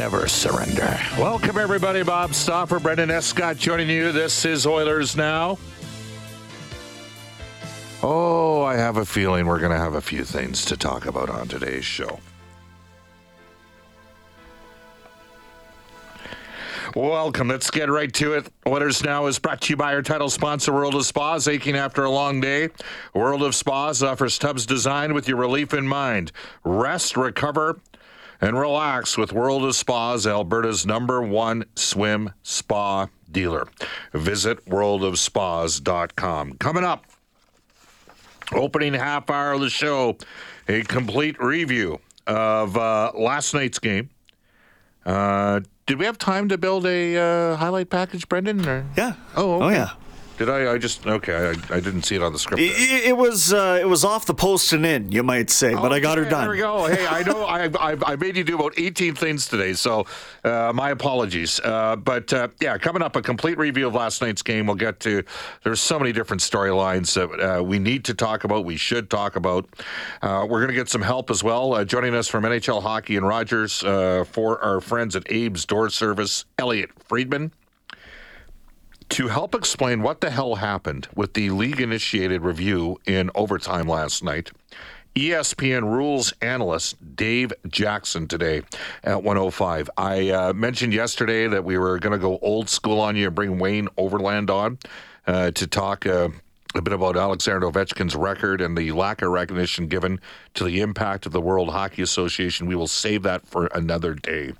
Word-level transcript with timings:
Never 0.00 0.26
surrender. 0.26 0.98
Welcome, 1.18 1.58
everybody. 1.58 2.02
Bob 2.02 2.32
Stauffer, 2.32 2.80
Brendan 2.80 3.10
Escott 3.10 3.58
joining 3.58 3.90
you. 3.90 4.12
This 4.12 4.46
is 4.46 4.66
Oilers 4.66 5.14
Now. 5.14 5.58
Oh, 8.02 8.62
I 8.62 8.76
have 8.76 8.96
a 8.96 9.04
feeling 9.04 9.44
we're 9.44 9.58
going 9.58 9.72
to 9.72 9.78
have 9.78 9.92
a 9.92 10.00
few 10.00 10.24
things 10.24 10.64
to 10.64 10.78
talk 10.78 11.04
about 11.04 11.28
on 11.28 11.48
today's 11.48 11.84
show. 11.84 12.18
Welcome. 16.96 17.48
Let's 17.48 17.70
get 17.70 17.90
right 17.90 18.12
to 18.14 18.32
it. 18.32 18.50
Oilers 18.66 19.04
Now 19.04 19.26
is 19.26 19.38
brought 19.38 19.60
to 19.60 19.74
you 19.74 19.76
by 19.76 19.92
our 19.92 20.00
title 20.00 20.30
sponsor, 20.30 20.72
World 20.72 20.94
of 20.94 21.04
Spas. 21.04 21.46
Aching 21.46 21.76
after 21.76 22.04
a 22.04 22.10
long 22.10 22.40
day, 22.40 22.70
World 23.12 23.42
of 23.42 23.54
Spas 23.54 24.02
offers 24.02 24.38
tubs 24.38 24.64
designed 24.64 25.12
with 25.12 25.28
your 25.28 25.36
relief 25.36 25.74
in 25.74 25.86
mind. 25.86 26.32
Rest, 26.64 27.18
recover, 27.18 27.78
and 28.40 28.58
relax 28.58 29.18
with 29.18 29.32
World 29.32 29.64
of 29.64 29.74
Spas, 29.76 30.26
Alberta's 30.26 30.86
number 30.86 31.22
one 31.22 31.64
swim 31.76 32.32
spa 32.42 33.08
dealer. 33.30 33.68
Visit 34.12 34.64
worldofspas.com. 34.66 36.54
Coming 36.54 36.84
up, 36.84 37.04
opening 38.52 38.94
half 38.94 39.30
hour 39.30 39.52
of 39.52 39.60
the 39.60 39.70
show, 39.70 40.16
a 40.68 40.82
complete 40.82 41.40
review 41.40 42.00
of 42.26 42.76
uh, 42.76 43.12
last 43.14 43.54
night's 43.54 43.78
game. 43.78 44.10
Uh, 45.04 45.60
did 45.86 45.98
we 45.98 46.04
have 46.04 46.18
time 46.18 46.48
to 46.48 46.58
build 46.58 46.86
a 46.86 47.16
uh, 47.16 47.56
highlight 47.56 47.90
package, 47.90 48.28
Brendan? 48.28 48.66
Or? 48.68 48.86
Yeah. 48.96 49.14
Oh, 49.36 49.62
Oh 49.62 49.68
yeah. 49.68 49.90
Did 50.40 50.48
I? 50.48 50.72
I 50.72 50.78
just 50.78 51.06
okay. 51.06 51.34
I, 51.70 51.76
I 51.76 51.80
didn't 51.80 52.04
see 52.04 52.14
it 52.16 52.22
on 52.22 52.32
the 52.32 52.38
script. 52.38 52.62
It, 52.62 53.08
it- 53.08 53.16
was 53.20 53.52
uh, 53.52 53.76
it 53.78 53.84
was 53.84 54.06
off 54.06 54.24
the 54.24 54.32
post 54.32 54.72
and 54.72 54.86
in, 54.86 55.12
you 55.12 55.22
might 55.22 55.50
say, 55.50 55.74
but 55.74 55.92
I 55.92 56.00
got 56.00 56.16
her 56.16 56.24
done. 56.24 56.44
There 56.44 56.50
we 56.52 56.56
go. 56.56 56.86
Hey, 56.86 57.06
I 57.06 57.22
know 57.22 57.44
I, 57.44 57.64
I, 57.78 57.96
I 58.06 58.16
made 58.16 58.38
you 58.38 58.44
do 58.44 58.54
about 58.54 58.72
18 58.78 59.14
things 59.14 59.46
today, 59.46 59.74
so 59.74 60.06
uh, 60.42 60.72
my 60.74 60.88
apologies. 60.92 61.60
Uh, 61.62 61.96
but 61.96 62.32
uh, 62.32 62.48
yeah, 62.58 62.78
coming 62.78 63.02
up, 63.02 63.16
a 63.16 63.20
complete 63.20 63.58
review 63.58 63.86
of 63.86 63.94
last 63.94 64.22
night's 64.22 64.40
game. 64.40 64.64
We'll 64.64 64.76
get 64.76 64.98
to. 65.00 65.22
There's 65.62 65.80
so 65.80 65.98
many 65.98 66.10
different 66.12 66.40
storylines 66.40 67.12
that 67.16 67.58
uh, 67.58 67.62
we 67.62 67.78
need 67.78 68.06
to 68.06 68.14
talk 68.14 68.44
about. 68.44 68.64
We 68.64 68.78
should 68.78 69.10
talk 69.10 69.36
about. 69.36 69.68
Uh, 70.22 70.46
we're 70.48 70.60
going 70.60 70.68
to 70.68 70.74
get 70.74 70.88
some 70.88 71.02
help 71.02 71.30
as 71.30 71.44
well. 71.44 71.74
Uh, 71.74 71.84
joining 71.84 72.14
us 72.14 72.28
from 72.28 72.44
NHL 72.44 72.80
Hockey 72.80 73.16
and 73.16 73.28
Rogers 73.28 73.84
uh, 73.84 74.24
for 74.26 74.58
our 74.64 74.80
friends 74.80 75.14
at 75.16 75.30
Abe's 75.30 75.66
Door 75.66 75.90
Service, 75.90 76.46
Elliot 76.58 76.88
Friedman 77.06 77.52
to 79.10 79.28
help 79.28 79.54
explain 79.54 80.02
what 80.02 80.20
the 80.20 80.30
hell 80.30 80.54
happened 80.54 81.08
with 81.14 81.34
the 81.34 81.50
league 81.50 81.80
initiated 81.80 82.42
review 82.42 82.98
in 83.06 83.30
overtime 83.34 83.86
last 83.86 84.22
night. 84.22 84.50
ESPN 85.16 85.82
rules 85.82 86.32
analyst 86.40 87.16
Dave 87.16 87.52
Jackson 87.66 88.28
today 88.28 88.62
at 89.02 89.24
105. 89.24 89.90
I 89.96 90.30
uh, 90.30 90.52
mentioned 90.52 90.94
yesterday 90.94 91.48
that 91.48 91.64
we 91.64 91.76
were 91.76 91.98
going 91.98 92.12
to 92.12 92.18
go 92.18 92.38
old 92.40 92.68
school 92.68 93.00
on 93.00 93.16
you 93.16 93.26
and 93.26 93.34
bring 93.34 93.58
Wayne 93.58 93.88
Overland 93.96 94.48
on 94.48 94.78
uh, 95.26 95.50
to 95.50 95.66
talk 95.66 96.06
uh, 96.06 96.28
a 96.76 96.80
bit 96.80 96.92
about 96.92 97.16
Alexander 97.16 97.66
Ovechkin's 97.66 98.14
record 98.14 98.60
and 98.60 98.78
the 98.78 98.92
lack 98.92 99.22
of 99.22 99.30
recognition 99.30 99.88
given 99.88 100.20
to 100.54 100.62
the 100.62 100.80
impact 100.80 101.26
of 101.26 101.32
the 101.32 101.40
World 101.40 101.70
Hockey 101.70 102.02
Association. 102.02 102.68
We 102.68 102.76
will 102.76 102.86
save 102.86 103.24
that 103.24 103.44
for 103.44 103.66
another 103.74 104.14
day. 104.14 104.52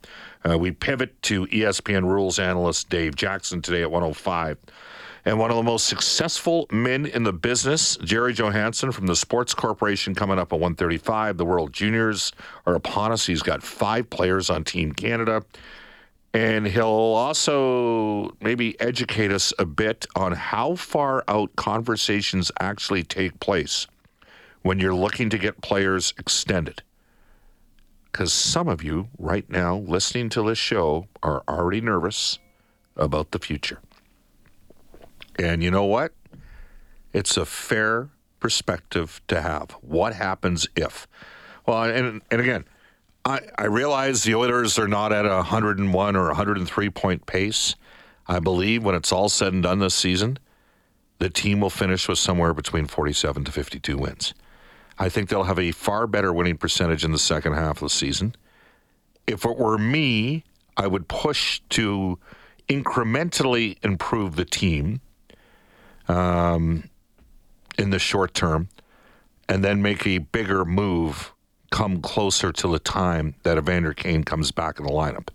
Uh, 0.48 0.58
we 0.58 0.70
pivot 0.70 1.20
to 1.22 1.46
ESPN 1.46 2.04
rules 2.04 2.38
analyst 2.38 2.88
Dave 2.88 3.14
Jackson 3.14 3.60
today 3.60 3.82
at 3.82 3.90
105. 3.90 4.58
And 5.24 5.38
one 5.38 5.50
of 5.50 5.56
the 5.56 5.62
most 5.62 5.86
successful 5.86 6.66
men 6.72 7.04
in 7.04 7.24
the 7.24 7.32
business, 7.32 7.98
Gerry 7.98 8.32
Johannson 8.32 8.90
from 8.90 9.06
the 9.06 9.16
Sports 9.16 9.52
Corporation, 9.52 10.14
coming 10.14 10.38
up 10.38 10.52
at 10.52 10.58
135. 10.58 11.36
The 11.36 11.44
World 11.44 11.72
Juniors 11.72 12.32
are 12.66 12.74
upon 12.74 13.12
us. 13.12 13.26
He's 13.26 13.42
got 13.42 13.62
five 13.62 14.08
players 14.08 14.48
on 14.48 14.64
Team 14.64 14.92
Canada. 14.92 15.42
And 16.32 16.66
he'll 16.66 16.86
also 16.86 18.36
maybe 18.40 18.80
educate 18.80 19.32
us 19.32 19.52
a 19.58 19.66
bit 19.66 20.06
on 20.14 20.32
how 20.32 20.76
far 20.76 21.24
out 21.28 21.54
conversations 21.56 22.52
actually 22.60 23.02
take 23.02 23.40
place 23.40 23.88
when 24.62 24.78
you're 24.78 24.94
looking 24.94 25.28
to 25.30 25.38
get 25.38 25.60
players 25.60 26.14
extended. 26.18 26.82
Because 28.10 28.32
some 28.32 28.69
of 28.69 28.82
you 28.82 29.09
right 29.19 29.48
now 29.48 29.76
listening 29.76 30.28
to 30.31 30.43
this 30.43 30.59
show 30.59 31.06
are 31.22 31.43
already 31.48 31.81
nervous 31.81 32.38
about 32.97 33.31
the 33.31 33.38
future. 33.38 33.81
And 35.38 35.62
you 35.62 35.71
know 35.71 35.84
what? 35.84 36.12
It's 37.12 37.37
a 37.37 37.47
fair 37.47 38.10
perspective 38.41 39.21
to 39.28 39.41
have. 39.41 39.72
What 39.81 40.15
happens 40.15 40.66
if? 40.76 41.06
Well, 41.66 41.84
and, 41.84 42.21
and 42.31 42.41
again, 42.41 42.65
I, 43.25 43.41
I 43.56 43.66
realize 43.66 44.22
the 44.22 44.34
Oilers 44.34 44.78
are 44.78 44.88
not 44.88 45.12
at 45.12 45.27
a 45.27 45.37
101 45.37 46.16
or 46.16 46.27
103 46.27 46.91
point 46.91 47.27
pace. 47.27 47.75
I 48.27 48.38
believe 48.38 48.84
when 48.84 48.94
it's 48.94 49.12
all 49.12 49.28
said 49.28 49.53
and 49.53 49.62
done 49.62 49.78
this 49.78 49.94
season, 49.94 50.38
the 51.19 51.28
team 51.28 51.60
will 51.60 51.71
finish 51.71 52.09
with 52.09 52.19
somewhere 52.19 52.54
between 52.54 52.87
47 52.87 53.44
to 53.44 53.53
52 53.53 53.98
wins. 53.98 54.34
I 55.00 55.08
think 55.08 55.30
they'll 55.30 55.44
have 55.44 55.58
a 55.58 55.72
far 55.72 56.06
better 56.06 56.30
winning 56.30 56.58
percentage 56.58 57.04
in 57.04 57.10
the 57.10 57.18
second 57.18 57.54
half 57.54 57.78
of 57.78 57.80
the 57.80 57.88
season. 57.88 58.36
If 59.26 59.46
it 59.46 59.56
were 59.56 59.78
me, 59.78 60.44
I 60.76 60.86
would 60.86 61.08
push 61.08 61.60
to 61.70 62.18
incrementally 62.68 63.78
improve 63.82 64.36
the 64.36 64.44
team 64.44 65.00
um, 66.06 66.91
in 67.78 67.91
the 67.91 67.98
short 67.98 68.34
term 68.34 68.68
and 69.48 69.64
then 69.64 69.80
make 69.80 70.06
a 70.06 70.18
bigger 70.18 70.66
move 70.66 71.32
come 71.70 72.03
closer 72.03 72.53
to 72.53 72.68
the 72.68 72.78
time 72.78 73.34
that 73.42 73.56
Evander 73.56 73.94
Kane 73.94 74.22
comes 74.22 74.53
back 74.53 74.78
in 74.78 74.84
the 74.84 74.92
lineup. 74.92 75.28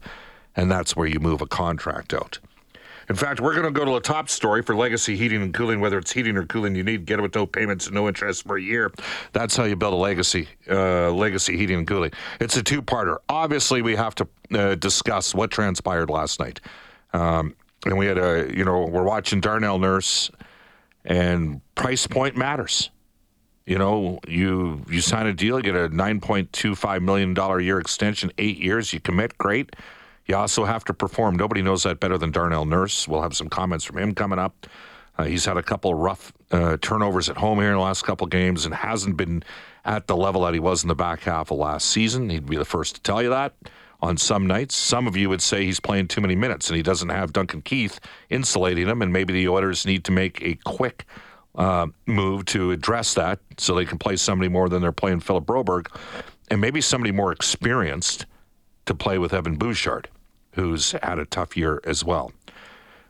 And 0.56 0.71
that's 0.71 0.95
where 0.95 1.07
you 1.07 1.19
move 1.19 1.41
a 1.41 1.47
contract 1.47 2.13
out. 2.13 2.39
In 3.10 3.16
fact, 3.16 3.40
we're 3.40 3.54
going 3.54 3.66
to 3.66 3.72
go 3.72 3.86
to 3.86 3.92
the 3.92 4.00
top 4.00 4.30
story 4.30 4.62
for 4.62 4.75
legacy 4.75 5.16
heating 5.16 5.42
and 5.42 5.54
cooling. 5.54 5.80
Whether 5.80 5.98
it's 5.98 6.12
heating 6.12 6.38
or 6.38 6.46
cooling, 6.46 6.75
you 6.75 6.84
need 6.84 7.06
get 7.06 7.19
it 7.19 7.22
with 7.22 7.36
no 7.36 7.46
payments 7.46 7.86
and 7.86 7.96
no 7.96 8.07
interest 8.07 8.44
for 8.44 8.57
a 8.57 8.62
year. 8.62 8.92
That's 9.34 9.56
how 9.56 9.66
you 9.66 9.75
build 9.75 9.94
a 9.94 9.98
legacy 9.98 10.48
uh, 10.69 11.12
legacy 11.12 11.57
heating 11.57 11.78
and 11.78 11.88
cooling. 11.88 12.12
It's 12.40 12.57
a 12.57 12.63
two-parter. 12.63 13.18
Obviously, 13.30 13.81
we 13.81 13.96
have 13.96 14.16
to 14.16 14.28
uh, 14.54 14.75
discuss 14.75 15.36
what 15.36 15.52
transpired 15.52 16.10
last 16.10 16.40
night. 16.40 16.62
Um, 17.13 17.56
and 17.86 17.98
we 17.98 18.07
had 18.07 18.18
a, 18.18 18.52
you 18.56 18.66
know, 18.66 18.86
we're 18.86 19.04
watching 19.04 19.40
Darnell 19.40 19.78
Nurse, 19.78 20.31
and 21.06 21.62
price 21.75 22.07
point 22.07 22.36
matters. 22.36 22.90
You 23.68 23.78
know, 23.78 24.19
you 24.28 24.84
you 24.90 25.02
sign 25.02 25.25
a 25.28 25.34
deal, 25.34 25.57
you 25.57 25.63
get 25.63 25.75
a 25.75 25.90
nine 25.90 26.19
point 26.19 26.52
two 26.54 26.75
five 26.75 27.02
million 27.02 27.34
dollar 27.34 27.60
year 27.60 27.80
extension, 27.80 28.31
eight 28.38 28.57
years. 28.57 28.94
You 28.94 29.00
commit, 29.00 29.38
great. 29.38 29.75
You 30.25 30.36
also 30.36 30.66
have 30.66 30.83
to 30.86 30.94
perform. 30.94 31.36
Nobody 31.36 31.62
knows 31.62 31.83
that 31.83 32.00
better 32.00 32.18
than 32.18 32.31
Darnell 32.31 32.66
Nurse. 32.66 33.07
We'll 33.07 33.22
have 33.22 33.36
some 33.36 33.50
comments 33.50 33.86
from 33.86 33.98
him 33.98 34.13
coming 34.13 34.39
up. 34.39 34.68
Uh, 35.18 35.24
he's 35.24 35.45
had 35.45 35.57
a 35.57 35.63
couple 35.63 35.94
rough 35.94 36.33
uh, 36.51 36.77
turnovers 36.81 37.30
at 37.30 37.38
home 37.38 37.60
here 37.60 37.69
in 37.69 37.75
the 37.75 37.80
last 37.80 38.04
couple 38.04 38.27
games 38.27 38.66
and 38.66 38.74
hasn't 38.74 39.16
been 39.16 39.44
at 39.86 40.07
the 40.07 40.18
level 40.18 40.42
that 40.42 40.54
he 40.54 40.60
was 40.60 40.83
in 40.83 40.88
the 40.88 40.95
back 40.95 41.22
half 41.22 41.51
of 41.51 41.57
last 41.57 41.88
season. 41.89 42.30
He'd 42.30 42.48
be 42.48 42.57
the 42.57 42.66
first 42.66 42.95
to 42.95 43.01
tell 43.01 43.22
you 43.22 43.30
that 43.30 43.54
on 44.01 44.18
some 44.18 44.45
nights. 44.45 44.75
Some 44.75 45.07
of 45.07 45.16
you 45.16 45.30
would 45.30 45.42
say 45.42 45.66
he's 45.66 45.80
playing 45.80 46.07
too 46.07 46.22
many 46.22 46.36
minutes 46.36 46.69
and 46.69 46.75
he 46.75 46.83
doesn't 46.83 47.10
have 47.10 47.33
Duncan 47.33 47.62
Keith 47.62 48.00
insulating 48.30 48.88
him, 48.88 49.01
and 49.01 49.13
maybe 49.13 49.33
the 49.33 49.48
Oilers 49.48 49.86
need 49.86 50.04
to 50.06 50.12
make 50.12 50.42
a 50.42 50.56
quick 50.66 51.06
uh, 51.56 51.88
move 52.06 52.45
to 52.45 52.71
address 52.71 53.13
that 53.13 53.39
so 53.57 53.74
they 53.74 53.86
can 53.86 53.98
play 53.98 54.16
somebody 54.16 54.50
more 54.50 54.68
than 54.69 54.81
they're 54.81 54.92
playing 54.92 55.21
Philip 55.21 55.45
Broberg, 55.45 55.88
and 56.51 56.60
maybe 56.60 56.81
somebody 56.81 57.12
more 57.12 57.31
experienced 57.31 58.25
to 58.86 58.94
play 58.94 59.18
with 59.18 59.33
Evan 59.33 59.56
Bouchard, 59.56 60.10
who's 60.56 60.94
had 61.04 61.19
a 61.19 61.25
tough 61.25 61.56
year 61.56 61.81
as 61.84 62.04
well. 62.04 62.31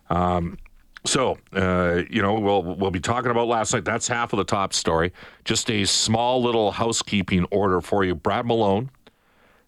Um, 0.09 0.57
so, 1.05 1.37
uh, 1.53 2.01
you 2.09 2.21
know, 2.21 2.39
we'll 2.39 2.63
we'll 2.63 2.91
be 2.91 2.99
talking 2.99 3.31
about 3.31 3.47
last 3.47 3.73
night. 3.73 3.85
That's 3.85 4.07
half 4.07 4.33
of 4.33 4.37
the 4.37 4.43
top 4.43 4.73
story. 4.73 5.13
Just 5.43 5.69
a 5.69 5.85
small 5.85 6.41
little 6.41 6.71
housekeeping 6.71 7.45
order 7.51 7.79
for 7.79 8.03
you. 8.03 8.15
Brad 8.15 8.45
Malone 8.45 8.89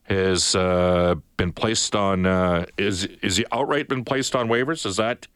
has 0.03 0.55
uh, 0.55 1.15
been 1.37 1.51
placed 1.51 1.95
on. 1.95 2.25
Uh, 2.25 2.65
is 2.77 3.05
is 3.21 3.37
he 3.37 3.45
outright 3.51 3.87
been 3.87 4.03
placed 4.03 4.35
on 4.35 4.47
waivers? 4.47 4.85
Is 4.85 4.97
that 4.97 5.27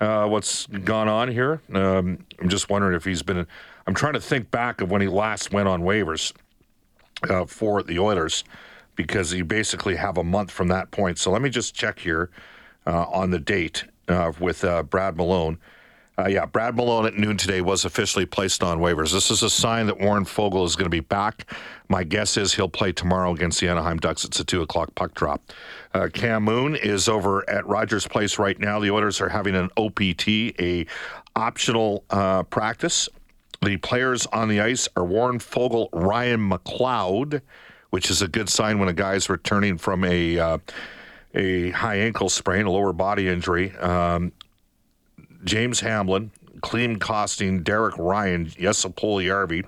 uh, 0.00 0.26
what's 0.26 0.66
gone 0.66 1.08
on 1.08 1.30
here? 1.30 1.60
Um, 1.72 2.24
I'm 2.40 2.48
just 2.48 2.70
wondering 2.70 2.96
if 2.96 3.04
he's 3.04 3.22
been. 3.22 3.46
I'm 3.86 3.94
trying 3.94 4.14
to 4.14 4.20
think 4.20 4.50
back 4.50 4.80
of 4.80 4.90
when 4.90 5.02
he 5.02 5.08
last 5.08 5.52
went 5.52 5.68
on 5.68 5.82
waivers 5.82 6.32
uh, 7.28 7.44
for 7.44 7.82
the 7.82 7.98
Oilers 7.98 8.44
because 8.96 9.32
you 9.32 9.44
basically 9.44 9.96
have 9.96 10.18
a 10.18 10.24
month 10.24 10.50
from 10.50 10.68
that 10.68 10.90
point. 10.90 11.18
So 11.18 11.30
let 11.30 11.42
me 11.42 11.50
just 11.50 11.74
check 11.74 11.98
here 11.98 12.30
uh, 12.86 13.04
on 13.04 13.30
the 13.30 13.38
date 13.38 13.84
uh, 14.08 14.32
with 14.38 14.64
uh, 14.64 14.82
Brad 14.82 15.16
Malone. 15.16 15.58
Uh, 16.18 16.28
yeah, 16.28 16.44
Brad 16.44 16.76
Malone 16.76 17.06
at 17.06 17.14
noon 17.14 17.38
today 17.38 17.62
was 17.62 17.86
officially 17.86 18.26
placed 18.26 18.62
on 18.62 18.78
waivers. 18.80 19.12
This 19.12 19.30
is 19.30 19.42
a 19.42 19.48
sign 19.48 19.86
that 19.86 19.98
Warren 19.98 20.26
Foegele 20.26 20.66
is 20.66 20.76
going 20.76 20.84
to 20.84 20.90
be 20.90 21.00
back. 21.00 21.50
My 21.88 22.04
guess 22.04 22.36
is 22.36 22.54
he'll 22.54 22.68
play 22.68 22.92
tomorrow 22.92 23.32
against 23.32 23.60
the 23.60 23.68
Anaheim 23.68 23.96
Ducks. 23.96 24.24
It's 24.24 24.38
a 24.38 24.44
two 24.44 24.60
o'clock 24.60 24.94
puck 24.94 25.14
drop. 25.14 25.52
Uh, 25.94 26.08
Cam 26.12 26.42
Moon 26.44 26.76
is 26.76 27.08
over 27.08 27.48
at 27.48 27.66
Rogers 27.66 28.06
Place 28.06 28.38
right 28.38 28.58
now. 28.58 28.78
The 28.78 28.90
Oilers 28.90 29.22
are 29.22 29.30
having 29.30 29.54
an 29.54 29.70
OPT, 29.78 30.28
a 30.60 30.86
optional 31.34 32.04
uh, 32.10 32.42
practice. 32.42 33.08
The 33.62 33.78
players 33.78 34.26
on 34.26 34.48
the 34.48 34.60
ice 34.60 34.88
are 34.96 35.04
Warren 35.04 35.38
Foegele, 35.38 35.88
Ryan 35.92 36.50
McLeod, 36.50 37.40
which 37.92 38.10
is 38.10 38.22
a 38.22 38.28
good 38.28 38.48
sign 38.48 38.78
when 38.78 38.88
a 38.88 38.94
guy's 38.94 39.28
returning 39.28 39.76
from 39.76 40.02
a 40.02 40.38
uh, 40.38 40.58
a 41.34 41.70
high 41.70 41.96
ankle 41.96 42.30
sprain, 42.30 42.64
a 42.64 42.70
lower 42.70 42.94
body 42.94 43.28
injury. 43.28 43.76
Um, 43.76 44.32
James 45.44 45.80
Hamblin, 45.80 46.30
Klim 46.62 46.98
Kostin, 46.98 47.62
Derek 47.62 47.94
Ryan, 47.98 48.46
Jesse 48.46 48.88
Puljujärvi, 48.88 49.66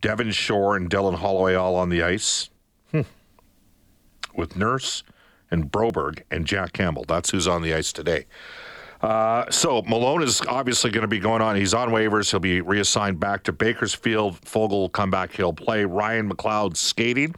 Devin 0.00 0.30
Shore, 0.30 0.76
and 0.76 0.88
Dylan 0.88 1.16
Holloway 1.16 1.56
all 1.56 1.74
on 1.74 1.88
the 1.88 2.00
ice. 2.00 2.48
Hmm. 2.92 3.02
With 4.36 4.54
Nurse 4.54 5.02
and 5.50 5.72
Broberg 5.72 6.22
and 6.30 6.46
Jack 6.46 6.72
Campbell. 6.74 7.06
That's 7.08 7.30
who's 7.30 7.48
on 7.48 7.62
the 7.62 7.74
ice 7.74 7.92
today. 7.92 8.26
Uh, 9.00 9.48
so 9.50 9.82
Malone 9.82 10.22
is 10.22 10.40
obviously 10.48 10.90
going 10.90 11.02
to 11.02 11.08
be 11.08 11.20
going 11.20 11.40
on. 11.40 11.56
He's 11.56 11.74
on 11.74 11.90
waivers. 11.90 12.30
He'll 12.30 12.40
be 12.40 12.60
reassigned 12.60 13.20
back 13.20 13.44
to 13.44 13.52
Bakersfield. 13.52 14.40
Foegele 14.40 14.70
will 14.70 14.88
come 14.88 15.10
back. 15.10 15.32
He'll 15.32 15.52
play. 15.52 15.84
Ryan 15.84 16.30
McLeod 16.30 16.76
skating. 16.76 17.34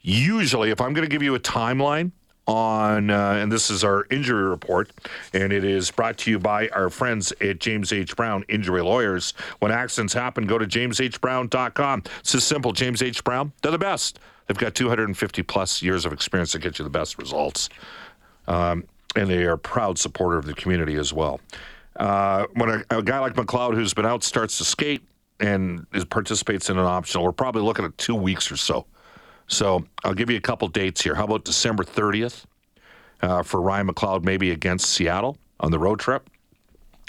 Usually, 0.00 0.70
if 0.70 0.80
I'm 0.80 0.94
going 0.94 1.08
to 1.08 1.12
give 1.12 1.22
you 1.22 1.34
a 1.34 1.40
timeline, 1.40 2.12
on, 2.46 3.10
uh, 3.10 3.32
and 3.32 3.50
this 3.50 3.70
is 3.70 3.82
our 3.82 4.06
injury 4.10 4.44
report, 4.44 4.90
and 5.32 5.52
it 5.52 5.64
is 5.64 5.90
brought 5.90 6.16
to 6.18 6.30
you 6.30 6.38
by 6.38 6.68
our 6.68 6.90
friends 6.90 7.32
at 7.40 7.58
James 7.58 7.92
H. 7.92 8.14
Brown 8.14 8.44
Injury 8.48 8.82
Lawyers. 8.82 9.32
When 9.58 9.72
accidents 9.72 10.14
happen, 10.14 10.46
go 10.46 10.58
to 10.58 10.66
jameshbrown.com. 10.66 12.02
It's 12.20 12.34
as 12.34 12.44
simple. 12.44 12.72
James 12.72 13.02
H. 13.02 13.24
Brown, 13.24 13.52
they're 13.62 13.72
the 13.72 13.78
best. 13.78 14.20
They've 14.46 14.56
got 14.56 14.74
250 14.74 15.42
plus 15.42 15.82
years 15.82 16.06
of 16.06 16.12
experience 16.12 16.52
to 16.52 16.60
get 16.60 16.78
you 16.78 16.84
the 16.84 16.90
best 16.90 17.18
results. 17.18 17.68
Um, 18.46 18.84
and 19.14 19.30
they 19.30 19.44
are 19.44 19.52
a 19.52 19.58
proud 19.58 19.98
supporter 19.98 20.38
of 20.38 20.46
the 20.46 20.54
community 20.54 20.96
as 20.96 21.12
well. 21.12 21.40
Uh, 21.96 22.46
when 22.54 22.68
a, 22.68 22.98
a 22.98 23.02
guy 23.02 23.18
like 23.18 23.34
McLeod, 23.34 23.74
who's 23.74 23.94
been 23.94 24.06
out, 24.06 24.22
starts 24.22 24.58
to 24.58 24.64
skate 24.64 25.02
and 25.40 25.86
is, 25.94 26.04
participates 26.04 26.68
in 26.68 26.78
an 26.78 26.84
optional, 26.84 27.24
we're 27.24 27.32
probably 27.32 27.62
looking 27.62 27.84
at 27.84 27.96
two 27.96 28.14
weeks 28.14 28.50
or 28.50 28.56
so. 28.56 28.86
So 29.46 29.84
I'll 30.04 30.14
give 30.14 30.28
you 30.28 30.36
a 30.36 30.40
couple 30.40 30.68
dates 30.68 31.00
here. 31.02 31.14
How 31.14 31.24
about 31.24 31.44
December 31.44 31.84
30th 31.84 32.44
uh, 33.22 33.42
for 33.42 33.60
Ryan 33.60 33.88
McLeod, 33.88 34.24
maybe 34.24 34.50
against 34.50 34.90
Seattle 34.90 35.38
on 35.60 35.70
the 35.70 35.78
road 35.78 36.00
trip 36.00 36.28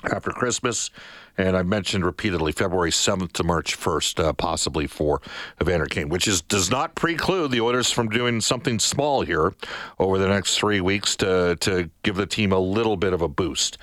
after 0.03 0.31
Christmas? 0.31 0.89
And 1.37 1.55
I 1.55 1.63
mentioned 1.63 2.03
repeatedly 2.03 2.51
February 2.51 2.91
7th 2.91 3.33
to 3.33 3.43
March 3.43 3.77
1st, 3.77 4.23
uh, 4.23 4.33
possibly 4.33 4.87
for 4.87 5.21
Evander 5.61 5.85
Kane, 5.85 6.09
which 6.09 6.27
is 6.27 6.41
does 6.41 6.71
not 6.71 6.95
preclude 6.95 7.51
the 7.51 7.61
Oilers 7.61 7.91
from 7.91 8.09
doing 8.09 8.41
something 8.41 8.79
small 8.79 9.21
here 9.21 9.53
over 9.99 10.17
the 10.17 10.27
next 10.27 10.57
three 10.57 10.81
weeks 10.81 11.15
to 11.17 11.55
to 11.61 11.89
give 12.03 12.15
the 12.15 12.25
team 12.25 12.51
a 12.51 12.59
little 12.59 12.97
bit 12.97 13.13
of 13.13 13.21
a 13.21 13.27
boost 13.27 13.77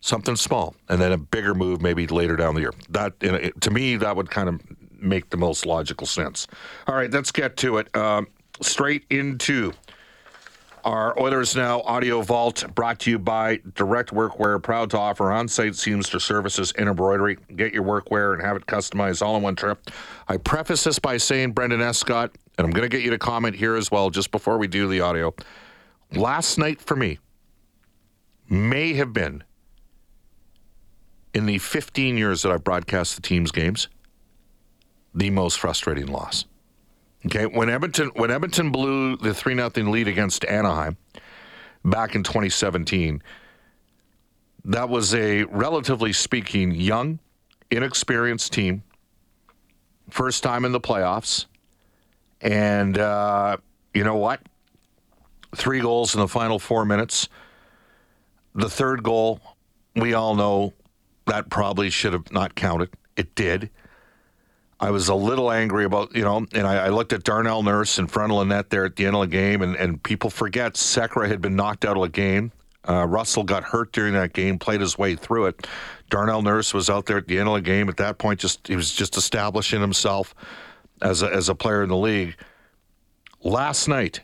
something 0.00 0.36
small, 0.36 0.74
and 0.88 1.00
then 1.00 1.12
a 1.12 1.18
bigger 1.18 1.54
move 1.54 1.82
maybe 1.82 2.06
later 2.06 2.36
down 2.36 2.54
the 2.54 2.60
year. 2.60 2.74
That 2.90 3.18
to 3.20 3.70
me, 3.70 3.96
that 3.96 4.16
would 4.16 4.30
kind 4.30 4.48
of 4.48 4.60
make 5.00 5.30
the 5.30 5.36
most 5.36 5.66
logical 5.66 6.06
sense. 6.06 6.46
All 6.86 6.94
right, 6.94 7.10
let's 7.10 7.30
get 7.32 7.56
to 7.58 7.78
it. 7.78 7.94
Um, 7.96 8.26
straight 8.60 9.04
into 9.10 9.72
our 10.84 11.18
Oilers 11.20 11.56
Now 11.56 11.80
audio 11.82 12.22
vault 12.22 12.64
brought 12.74 12.98
to 13.00 13.10
you 13.10 13.18
by 13.18 13.60
Direct 13.74 14.10
Workwear, 14.10 14.62
proud 14.62 14.90
to 14.90 14.98
offer 14.98 15.30
on 15.32 15.48
site 15.48 15.72
seamster 15.72 16.20
services 16.20 16.72
and 16.72 16.88
embroidery. 16.88 17.38
Get 17.56 17.72
your 17.72 17.84
workwear 17.84 18.34
and 18.34 18.42
have 18.42 18.56
it 18.56 18.66
customized 18.66 19.22
all 19.22 19.36
in 19.36 19.42
one 19.42 19.56
trip. 19.56 19.90
I 20.28 20.36
preface 20.36 20.84
this 20.84 20.98
by 20.98 21.16
saying, 21.16 21.52
Brendan 21.52 21.80
Escott, 21.80 22.36
and 22.56 22.66
I'm 22.66 22.72
going 22.72 22.88
to 22.88 22.94
get 22.94 23.04
you 23.04 23.10
to 23.10 23.18
comment 23.18 23.56
here 23.56 23.76
as 23.76 23.90
well 23.90 24.10
just 24.10 24.30
before 24.30 24.58
we 24.58 24.66
do 24.66 24.88
the 24.88 25.00
audio. 25.00 25.34
Last 26.14 26.58
night 26.58 26.80
for 26.80 26.96
me 26.96 27.18
may 28.48 28.94
have 28.94 29.12
been 29.12 29.44
in 31.34 31.46
the 31.46 31.58
15 31.58 32.16
years 32.16 32.42
that 32.42 32.52
I've 32.52 32.64
broadcast 32.64 33.16
the 33.16 33.22
team's 33.22 33.52
games 33.52 33.88
the 35.14 35.30
most 35.30 35.58
frustrating 35.58 36.06
loss. 36.06 36.44
Okay, 37.26 37.46
when 37.46 37.68
Edmonton 37.68 38.10
when 38.14 38.30
Edmonton 38.30 38.70
blew 38.70 39.16
the 39.16 39.34
three 39.34 39.54
0 39.54 39.70
lead 39.90 40.06
against 40.06 40.44
Anaheim 40.44 40.96
back 41.84 42.14
in 42.14 42.22
2017, 42.22 43.22
that 44.64 44.88
was 44.88 45.14
a 45.14 45.44
relatively 45.44 46.12
speaking 46.12 46.72
young, 46.72 47.18
inexperienced 47.70 48.52
team, 48.52 48.84
first 50.10 50.42
time 50.44 50.64
in 50.64 50.70
the 50.70 50.80
playoffs, 50.80 51.46
and 52.40 52.98
uh, 52.98 53.56
you 53.94 54.04
know 54.04 54.16
what? 54.16 54.40
Three 55.56 55.80
goals 55.80 56.14
in 56.14 56.20
the 56.20 56.28
final 56.28 56.58
four 56.58 56.84
minutes. 56.84 57.28
The 58.54 58.68
third 58.68 59.02
goal, 59.02 59.40
we 59.96 60.14
all 60.14 60.36
know 60.36 60.72
that 61.26 61.50
probably 61.50 61.90
should 61.90 62.12
have 62.12 62.30
not 62.30 62.54
counted. 62.54 62.90
It 63.16 63.34
did. 63.34 63.70
I 64.80 64.90
was 64.90 65.08
a 65.08 65.14
little 65.14 65.50
angry 65.50 65.84
about, 65.84 66.14
you 66.14 66.22
know, 66.22 66.46
and 66.52 66.66
I, 66.66 66.86
I, 66.86 66.88
looked 66.90 67.12
at 67.12 67.24
Darnell 67.24 67.64
Nurse 67.64 67.98
and 67.98 68.08
front 68.08 68.30
of 68.30 68.38
Lynette 68.38 68.70
there 68.70 68.84
at 68.84 68.94
the 68.94 69.06
end 69.06 69.16
of 69.16 69.22
the 69.22 69.26
game, 69.26 69.60
and, 69.60 69.74
and 69.74 70.00
people 70.00 70.30
forget 70.30 70.74
Sekera 70.74 71.26
had 71.26 71.40
been 71.40 71.56
knocked 71.56 71.84
out 71.84 71.96
of 71.96 72.02
the 72.02 72.08
game. 72.08 72.52
Uh, 72.88 73.04
Russell 73.06 73.42
got 73.42 73.64
hurt 73.64 73.92
during 73.92 74.14
that 74.14 74.32
game, 74.32 74.58
played 74.58 74.80
his 74.80 74.96
way 74.96 75.16
through 75.16 75.46
it. 75.46 75.66
Darnell 76.10 76.42
Nurse 76.42 76.72
was 76.72 76.88
out 76.88 77.06
there 77.06 77.18
at 77.18 77.26
the 77.26 77.38
end 77.38 77.48
of 77.48 77.54
the 77.54 77.60
game. 77.60 77.88
At 77.88 77.96
that 77.96 78.18
point, 78.18 78.38
just 78.38 78.68
he 78.68 78.76
was 78.76 78.92
just 78.92 79.16
establishing 79.16 79.80
himself 79.80 80.34
as 81.02 81.22
a, 81.22 81.26
as 81.26 81.48
a 81.48 81.54
player 81.54 81.82
in 81.82 81.88
the 81.88 81.96
league. 81.96 82.36
Last 83.42 83.88
night, 83.88 84.20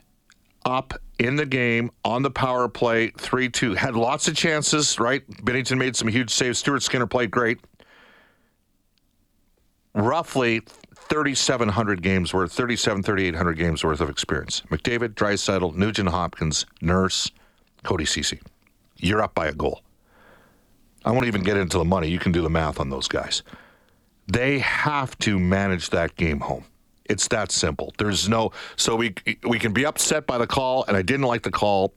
up 0.63 0.93
in 1.19 1.35
the 1.35 1.45
game 1.45 1.91
on 2.03 2.23
the 2.23 2.31
power 2.31 2.67
play, 2.67 3.09
3 3.09 3.49
2. 3.49 3.73
Had 3.73 3.95
lots 3.95 4.27
of 4.27 4.35
chances, 4.35 4.99
right? 4.99 5.27
Binnington 5.27 5.77
made 5.77 5.95
some 5.95 6.07
huge 6.07 6.31
saves. 6.31 6.59
Stuart 6.59 6.81
Skinner 6.81 7.07
played 7.07 7.29
great 7.29 7.59
roughly 9.95 10.61
3,700 10.93 12.01
games 12.01 12.33
worth, 12.33 12.51
37, 12.51 13.01
3,800 13.01 13.53
games 13.53 13.83
worth 13.83 14.01
of 14.01 14.09
experience. 14.09 14.61
McDavid, 14.69 15.15
Draisaitl, 15.15 15.75
Nugent 15.75 16.09
Hopkins, 16.09 16.65
Nurse, 16.81 17.31
Cody 17.83 18.05
Ceci. 18.05 18.39
You're 18.97 19.21
up 19.21 19.33
by 19.33 19.47
a 19.47 19.53
goal. 19.53 19.81
I 21.03 21.11
won't 21.11 21.27
even 21.27 21.43
get 21.43 21.57
into 21.57 21.77
the 21.77 21.85
money. 21.85 22.09
You 22.09 22.19
can 22.19 22.31
do 22.31 22.41
the 22.41 22.49
math 22.49 22.79
on 22.79 22.89
those 22.89 23.07
guys. 23.07 23.43
They 24.27 24.59
have 24.59 25.17
to 25.19 25.39
manage 25.39 25.91
that 25.91 26.15
game 26.15 26.39
home. 26.39 26.65
It's 27.05 27.27
that 27.27 27.51
simple. 27.51 27.93
There's 27.99 28.27
no 28.27 28.51
so 28.77 28.95
we 28.95 29.13
we 29.43 29.59
can 29.59 29.73
be 29.73 29.85
upset 29.85 30.25
by 30.25 30.39
the 30.39 30.47
call, 30.47 30.83
and 30.87 30.97
I 30.97 31.03
didn't 31.03 31.27
like 31.27 31.43
the 31.43 31.51
call. 31.51 31.93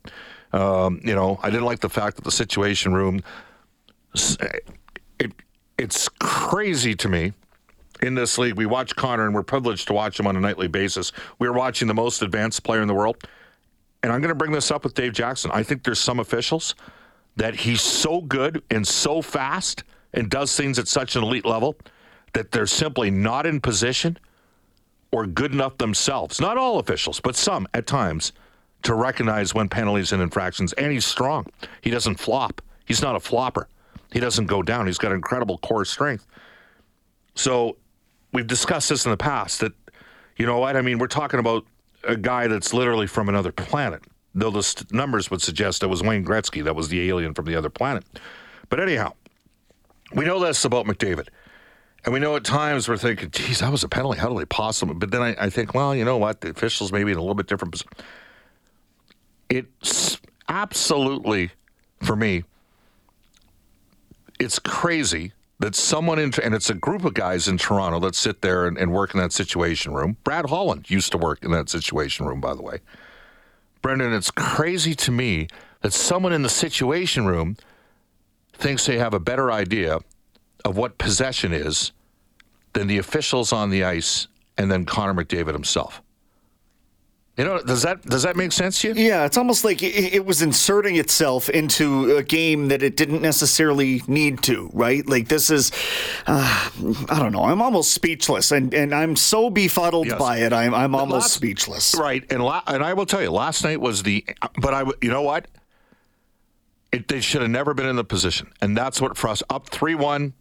Um, 0.53 1.01
you 1.03 1.15
know, 1.15 1.41
I 1.43 1.49
didn't 1.49 1.65
like 1.65 1.81
the 1.81 1.89
fact 1.89 2.17
that 2.17 2.25
the 2.25 2.31
Situation 2.31 2.93
Room. 2.93 3.23
It 5.19 5.33
it's 5.79 6.11
crazy 6.19 6.95
to 6.97 7.09
me 7.09 7.33
in 8.03 8.15
this 8.15 8.39
league. 8.39 8.55
We 8.55 8.67
watch 8.67 8.95
Connor, 8.97 9.27
and 9.27 9.35
we're 9.35 9.43
privileged 9.43 9.87
to 9.89 9.93
watch 9.93 10.19
him 10.19 10.27
on 10.27 10.37
a 10.37 10.41
nightly 10.41 10.69
basis. 10.69 11.13
We're 11.39 11.53
watching 11.53 11.89
the 11.89 11.95
most 11.95 12.23
advanced 12.23 12.63
player 12.65 12.83
in 12.83 12.89
the 12.89 12.95
world. 12.95 13.17
and 14.03 14.13
I'm 14.13 14.21
going 14.21 14.29
to 14.31 14.35
bring 14.35 14.53
this 14.53 14.71
up 14.71 14.85
with 14.85 14.95
Dave 14.95 15.13
Jackson. 15.13 15.51
I 15.53 15.63
think 15.63 15.83
there's 15.83 15.99
some 15.99 16.21
officials 16.21 16.75
that 17.37 17.55
he's 17.55 17.81
so 17.81 18.21
good 18.21 18.63
and 18.71 18.87
so 18.87 19.23
fast 19.23 19.85
and 20.13 20.31
does 20.31 20.57
things 20.57 20.79
at 20.79 20.89
such 20.89 21.17
an 21.17 21.23
elite 21.23 21.45
level 21.45 21.77
that 22.33 22.51
they're 22.53 22.67
simply 22.67 23.11
not 23.11 23.47
in 23.47 23.61
position 23.61 24.19
or 25.11 25.27
good 25.27 25.53
enough 25.53 25.79
themselves. 25.79 26.41
Not 26.41 26.57
all 26.59 26.79
officials, 26.79 27.21
but 27.21 27.35
some 27.35 27.67
at 27.75 27.87
times 27.87 28.33
to 28.83 28.95
recognize 28.95 29.55
when 29.55 29.69
penalties 29.69 30.13
and 30.13 30.23
infractions. 30.23 30.73
And 30.75 30.93
he's 30.93 31.07
strong. 31.07 31.47
He 31.81 31.91
doesn't 31.91 32.17
flop. 32.17 32.63
He's 32.85 33.03
not 33.03 33.17
a 33.17 33.21
flopper. 33.21 33.69
He 34.13 34.21
doesn't 34.21 34.47
go 34.47 34.63
down. 34.63 34.87
He's 34.87 34.99
got 34.99 35.13
incredible 35.13 35.59
core 35.59 35.85
strength. 35.85 36.27
So 37.35 37.77
we've 38.33 38.47
discussed 38.47 38.89
this 38.89 39.05
in 39.05 39.11
the 39.11 39.17
past 39.17 39.61
that, 39.61 39.73
you 40.37 40.47
know 40.47 40.59
what? 40.59 40.77
I 40.77 40.83
mean, 40.83 40.99
we're 40.99 41.07
talking 41.07 41.41
about 41.41 41.65
a 42.05 42.17
guy 42.17 42.47
that's 42.47 42.73
literally 42.73 43.07
from 43.07 43.29
another 43.29 43.53
planet. 43.53 44.03
Though 44.35 44.51
the 44.51 44.63
st- 44.63 44.93
numbers 44.93 45.31
would 45.31 45.43
suggest 45.43 45.83
it 45.83 45.87
was 45.87 46.03
Wayne 46.03 46.25
Gretzky 46.25 46.63
that 46.65 46.77
was 46.77 46.89
the 46.89 47.09
alien 47.09 47.35
from 47.35 47.47
the 47.47 47.57
other 47.57 47.71
planet. 47.71 48.05
But 48.69 48.81
anyhow, 48.81 49.15
we 50.15 50.25
know 50.25 50.39
this 50.39 50.65
about 50.65 50.87
McDavid. 50.87 51.29
And 52.05 52.13
we 52.13 52.21
know 52.21 52.37
at 52.37 52.45
times 52.45 52.89
we're 52.89 52.97
thinking, 52.97 53.31
geez, 53.31 53.59
that 53.59 53.73
was 53.73 53.83
a 53.83 53.89
penalty. 53.89 54.21
How 54.21 54.29
did 54.29 54.39
they 54.39 54.45
possibly? 54.45 54.95
But 54.95 55.11
then 55.11 55.23
I, 55.23 55.35
I 55.39 55.51
think, 55.51 55.75
well, 55.75 55.95
you 55.95 56.05
know 56.05 56.17
what? 56.17 56.41
The 56.41 56.51
officials 56.51 56.93
maybe 56.93 57.11
in 57.11 57.19
a 57.19 57.21
little 57.21 57.35
bit 57.35 57.49
different 57.49 57.73
position. 57.73 57.91
It's 59.51 60.21
absolutely, 60.49 61.51
for 62.03 62.15
me, 62.15 62.45
it's 64.39 64.59
crazy 64.59 65.33
that 65.61 65.75
someone 65.75 66.19
in, 66.19 66.33
and 66.43 66.55
it's 66.55 66.71
a 66.71 66.75
group 66.75 67.05
of 67.05 67.15
guys 67.15 67.49
in 67.49 67.59
Toronto 67.59 67.99
that 68.01 68.15
sit 68.15 68.43
there 68.43 68.67
and, 68.67 68.79
and 68.79 68.93
work 68.93 69.13
in 69.15 69.21
that 69.21 69.33
situation 69.33 69.93
room. 69.93 70.17
Brad 70.23 70.47
Holland 70.47 70.89
used 70.89 71.11
to 71.13 71.19
work 71.19 71.45
in 71.45 71.51
that 71.51 71.69
situation 71.69 72.27
room, 72.27 72.41
by 72.41 72.55
the 72.55 72.63
way. 72.63 72.79
Brendan, 73.83 74.13
it's 74.13 74.31
crazy 74.31 74.95
to 74.95 75.11
me 75.11 75.49
that 75.83 75.93
someone 75.93 76.33
in 76.33 76.43
the 76.43 76.49
situation 76.49 77.27
room 77.27 77.57
thinks 78.53 78.87
they 78.87 78.99
have 78.99 79.15
a 79.15 79.21
better 79.21 79.51
idea 79.51 79.99
of 80.65 80.77
what 80.77 80.99
possession 80.99 81.53
is 81.53 81.93
than 82.73 82.87
the 82.87 82.99
officials 82.99 83.53
on 83.53 83.71
the 83.71 83.85
ice 83.85 84.29
and 84.57 84.71
then 84.71 84.85
Connor 84.85 85.15
McDavid 85.15 85.53
himself. 85.53 86.03
You 87.39 87.45
know, 87.45 87.63
does 87.63 87.83
that 87.83 88.03
does 88.03 88.25
that 88.25 88.35
make 88.35 88.51
sense 88.51 88.81
to 88.81 88.89
you? 88.89 88.95
Yeah, 88.95 89.25
it's 89.25 89.37
almost 89.37 89.65
like 89.65 89.81
it, 89.81 90.13
it 90.13 90.27
was 90.27 90.43
inserting 90.43 90.97
itself 90.97 91.49
into 91.49 92.17
a 92.17 92.23
game 92.25 92.67
that 92.69 92.83
it 92.83 92.97
didn't 92.97 93.23
necessarily 93.23 94.03
need 94.09 94.43
to, 94.43 94.69
right? 94.75 95.07
Like 95.09 95.29
this 95.29 95.49
is, 95.49 95.71
uh, 96.27 96.71
I 97.09 97.19
don't 97.21 97.31
know. 97.31 97.45
I'm 97.45 97.63
almost 97.63 97.93
speechless, 97.93 98.51
and, 98.51 98.75
and 98.75 98.93
I'm 98.93 99.15
so 99.15 99.51
befuddled 99.51 100.09
Yes. 100.09 100.19
by 100.19 100.39
it. 100.39 100.53
I'm 100.53 100.75
I'm 100.75 100.97
almost 100.97 101.23
last- 101.27 101.35
speechless. 101.35 101.95
Right, 101.97 102.25
and 102.29 102.43
la- 102.45 102.65
and 102.67 102.83
I 102.83 102.93
will 102.95 103.07
tell 103.07 103.23
you, 103.23 103.31
last 103.31 103.63
night 103.63 103.81
was 103.81 104.03
the. 104.03 104.25
But 104.61 104.75
I, 104.75 104.83
you 105.01 105.11
know 105.11 105.23
what? 105.23 105.47
It, 106.91 107.07
they 107.07 107.21
should 107.21 107.43
have 107.43 107.51
never 107.51 107.73
been 107.73 107.87
in 107.87 107.95
the 107.97 108.05
position, 108.05 108.51
and 108.61 108.77
that's 108.77 109.01
what 109.01 109.17
for 109.17 109.29
us. 109.29 109.45
Up 109.49 109.69
three 109.69 109.95
one, 109.95 110.33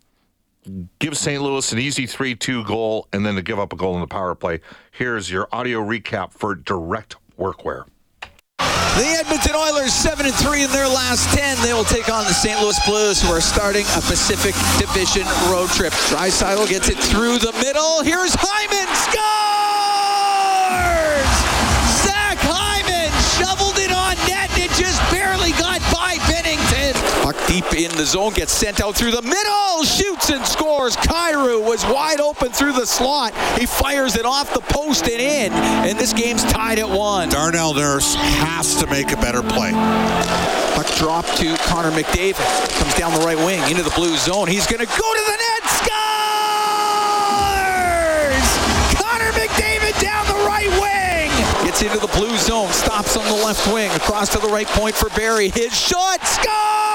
give 0.99 1.17
St. 1.17 1.41
Louis 1.41 1.71
an 1.71 1.79
easy 1.79 2.05
three 2.05 2.35
two 2.35 2.63
goal, 2.63 3.07
and 3.13 3.25
then 3.25 3.35
to 3.35 3.41
give 3.41 3.59
up 3.59 3.73
a 3.73 3.75
goal 3.75 3.95
in 3.95 4.01
the 4.01 4.07
power 4.07 4.35
play. 4.35 4.61
Here's 4.91 5.29
your 5.29 5.47
audio 5.51 5.79
recap 5.81 6.33
for 6.33 6.55
direct 6.55 7.15
workwear. 7.37 7.85
The 8.97 9.05
Edmonton 9.05 9.53
Oilers 9.53 9.93
7 9.93 10.25
and 10.25 10.33
3 10.33 10.63
in 10.63 10.71
their 10.71 10.87
last 10.87 11.29
10. 11.37 11.61
They 11.61 11.71
will 11.71 11.83
take 11.83 12.09
on 12.11 12.23
the 12.25 12.33
St. 12.33 12.59
Louis 12.59 12.79
Blues, 12.87 13.21
who 13.21 13.31
are 13.31 13.41
starting 13.41 13.85
a 13.95 14.01
Pacific 14.01 14.55
Division 14.79 15.21
road 15.51 15.69
trip. 15.69 15.93
Draisaitl 16.09 16.67
gets 16.67 16.89
it 16.89 16.97
through 16.97 17.37
the 17.37 17.53
middle. 17.61 18.01
Here's 18.01 18.33
Hyman. 18.33 18.95
Scores! 18.95 19.56
Deep 27.47 27.73
in 27.73 27.89
the 27.95 28.05
zone 28.05 28.33
gets 28.33 28.51
sent 28.51 28.81
out 28.81 28.93
through 28.93 29.11
the 29.11 29.21
middle. 29.21 29.83
Shoots 29.83 30.29
and 30.29 30.45
scores. 30.45 30.97
Kyrou 30.97 31.63
was 31.65 31.85
wide 31.85 32.19
open 32.19 32.51
through 32.51 32.73
the 32.73 32.85
slot. 32.85 33.33
He 33.57 33.65
fires 33.65 34.17
it 34.17 34.25
off 34.25 34.53
the 34.53 34.59
post 34.59 35.07
and 35.07 35.21
in, 35.21 35.53
and 35.53 35.97
this 35.97 36.11
game's 36.11 36.43
tied 36.43 36.77
at 36.77 36.89
one. 36.89 37.29
Darnell 37.29 37.73
Nurse 37.73 38.15
has 38.15 38.75
to 38.75 38.87
make 38.87 39.13
a 39.13 39.15
better 39.17 39.41
play. 39.41 39.71
Puck 40.75 40.87
drop 40.97 41.25
to 41.37 41.55
Connor 41.63 41.91
McDavid. 41.91 42.35
Comes 42.79 42.93
down 42.95 43.13
the 43.17 43.25
right 43.25 43.37
wing 43.37 43.61
into 43.71 43.81
the 43.81 43.91
blue 43.95 44.17
zone. 44.17 44.49
He's 44.49 44.67
going 44.67 44.85
to 44.85 44.85
go 44.85 44.91
to 44.95 45.23
the 45.25 45.37
net. 45.39 45.63
Scores! 45.71 45.97
Connor 48.99 49.31
McDavid 49.39 49.95
down 50.01 50.27
the 50.27 50.43
right 50.45 50.69
wing. 50.83 51.31
Gets 51.65 51.81
into 51.81 51.97
the 51.97 52.11
blue 52.13 52.35
zone. 52.37 52.69
Stops 52.73 53.15
on 53.15 53.25
the 53.25 53.45
left 53.45 53.65
wing. 53.73 53.89
Across 53.91 54.33
to 54.33 54.39
the 54.39 54.49
right 54.49 54.67
point 54.67 54.95
for 54.95 55.09
Barrie. 55.11 55.49
His 55.49 55.73
shot. 55.73 56.25
Scores! 56.27 56.86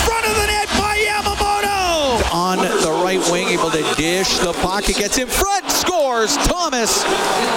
Tipped 0.00 0.08
in 0.08 0.08
front 0.08 0.26
of 0.26 0.36
the 0.36 0.46
net 0.46 0.68
by 0.78 0.96
Yamamoto. 0.98 2.34
On 2.34 2.58
the 2.58 3.02
right 3.04 3.20
wing, 3.30 3.48
able 3.48 3.70
to 3.70 3.82
dish 3.96 4.38
the 4.38 4.52
pocket. 4.54 4.96
Gets 4.96 5.18
in 5.18 5.28
front. 5.28 5.70
Scores. 5.70 6.36
Thomas 6.38 7.04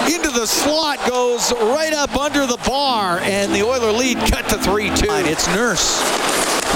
into 0.08 0.30
the 0.30 0.46
slot. 0.46 1.00
Goes 1.08 1.52
right 1.52 1.94
up 1.94 2.16
under 2.16 2.46
the 2.46 2.58
bar. 2.66 3.20
And 3.20 3.54
the 3.54 3.64
Oiler 3.64 3.92
lead 3.92 4.18
cut 4.20 4.48
to 4.50 4.56
3-2. 4.56 5.26
It's 5.26 5.48
Nurse. 5.48 6.02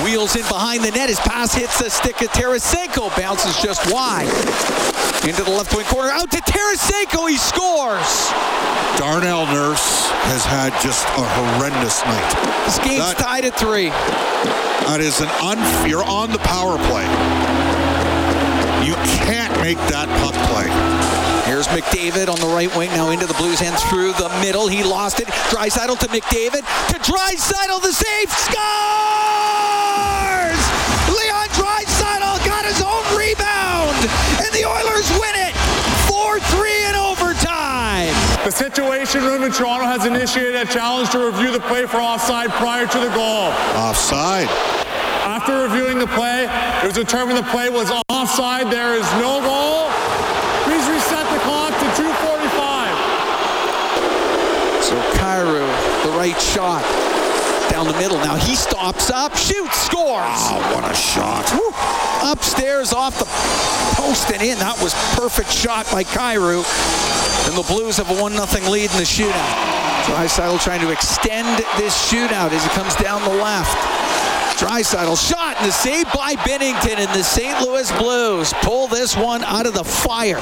Wheels 0.04 0.36
in 0.36 0.44
behind 0.44 0.84
the 0.84 0.92
net. 0.92 1.10
His 1.10 1.20
pass 1.20 1.54
hits 1.54 1.80
the 1.80 1.90
stick 1.90 2.22
of 2.22 2.30
Tarasenko. 2.30 3.16
Bounces 3.18 3.62
just 3.62 3.92
wide. 3.92 4.28
Into 5.28 5.44
the 5.44 5.52
left 5.52 5.76
wing 5.76 5.86
corner. 5.86 6.10
Out 6.10 6.30
to 6.32 6.38
Tarasenko. 6.38 7.30
He 7.30 7.38
scores. 7.38 8.32
Darnell 8.98 9.46
Nurse 9.48 9.97
has 10.28 10.46
had 10.46 10.72
just 10.82 11.06
a 11.16 11.24
horrendous 11.40 12.04
night. 12.06 12.32
This 12.66 12.80
game's 12.80 13.06
That- 13.06 13.18
tied 13.18 13.46
at 13.46 13.56
three. 13.58 13.90
That 14.88 15.00
is 15.02 15.20
an 15.22 15.30
un. 15.42 15.58
You're 15.90 16.04
on 16.04 16.32
the 16.32 16.40
power 16.40 16.78
play. 16.88 17.08
You 18.88 18.96
can't 19.28 19.52
make 19.62 19.78
that 19.92 20.08
puck 20.24 20.36
play. 20.52 20.68
Here's 21.48 21.68
McDavid 21.68 22.28
on 22.30 22.40
the 22.40 22.48
right 22.48 22.74
wing, 22.76 22.90
now 22.92 23.10
into 23.10 23.26
the 23.26 23.34
Blues 23.36 23.62
end 23.62 23.78
through 23.90 24.14
the 24.14 24.30
middle. 24.42 24.68
He 24.68 24.84
lost 24.84 25.20
it. 25.20 25.28
Draisaitl 25.52 25.98
to 26.00 26.08
McDavid. 26.08 26.64
To 26.92 26.98
Draisaitl, 27.00 27.82
the 27.82 27.92
save. 27.94 28.32
Scores! 28.32 28.58
Leon 31.08 31.48
Draisaitl 31.56 32.46
got 32.46 32.64
his 32.66 32.82
own 32.82 33.04
rebound. 33.16 33.96
And 34.44 34.52
the 34.54 34.64
Oilers 34.68 35.10
win 35.20 35.36
it. 35.48 35.56
4-3 36.08 36.12
in 36.12 36.46
overtime. 36.52 36.77
The 38.48 38.56
Situation 38.56 39.26
Room 39.26 39.44
in 39.44 39.52
Toronto 39.52 39.84
has 39.84 40.06
initiated 40.06 40.56
a 40.56 40.64
challenge 40.64 41.10
to 41.10 41.20
review 41.20 41.52
the 41.52 41.60
play 41.68 41.86
for 41.86 41.98
offside 41.98 42.48
prior 42.52 42.88
to 42.88 42.98
the 42.98 43.10
goal. 43.10 43.52
Offside. 43.76 44.48
After 45.28 45.68
reviewing 45.68 46.00
the 46.00 46.08
play, 46.16 46.48
it 46.80 46.86
was 46.86 46.94
determined 46.94 47.38
the 47.38 47.52
play 47.52 47.68
was 47.68 47.92
offside. 48.08 48.72
There 48.72 48.96
is 48.96 49.04
no 49.20 49.44
goal. 49.44 49.92
Please 50.64 50.88
reset 50.88 51.28
the 51.28 51.44
clock 51.44 51.76
to 51.76 51.88
2:45. 52.00 52.96
So 54.80 54.96
Kyrou, 55.20 55.68
the 56.08 56.16
right 56.16 56.40
shot. 56.40 56.88
Down 57.70 57.86
the 57.86 58.00
middle. 58.00 58.18
Now 58.20 58.38
he 58.38 58.56
stops 58.56 59.10
up, 59.10 59.36
shoots, 59.36 59.76
scores. 59.76 60.24
Oh, 60.24 60.64
what 60.74 60.90
a 60.90 60.96
shot. 60.96 61.52
Woo. 61.52 62.32
Upstairs 62.32 62.94
off 62.94 63.20
the 63.20 63.28
post 64.02 64.32
and 64.32 64.42
in. 64.42 64.58
That 64.60 64.80
was 64.82 64.94
perfect 65.20 65.52
shot 65.52 65.86
by 65.92 66.06
Kyrou. 66.06 66.64
And 67.48 67.56
the 67.56 67.64
Blues 67.64 67.96
have 67.96 68.12
a 68.12 68.22
1 68.22 68.34
0 68.34 68.70
lead 68.70 68.92
in 68.92 68.98
the 68.98 69.04
shootout. 69.04 69.78
Draisaitl 70.04 70.62
trying 70.62 70.82
to 70.82 70.92
extend 70.92 71.64
this 71.78 71.96
shootout 72.12 72.52
as 72.52 72.62
he 72.62 72.70
comes 72.72 72.94
down 72.96 73.24
the 73.24 73.42
left. 73.42 73.76
Draisaitl 74.58 75.16
shot 75.16 75.56
and 75.58 75.68
the 75.68 75.72
save 75.72 76.12
by 76.14 76.34
Binnington 76.36 76.98
and 76.98 77.10
the 77.10 77.24
St. 77.24 77.62
Louis 77.62 77.90
Blues 77.94 78.54
pull 78.64 78.88
this 78.88 79.16
one 79.16 79.44
out 79.44 79.66
of 79.66 79.74
the 79.74 79.84
fire. 79.84 80.42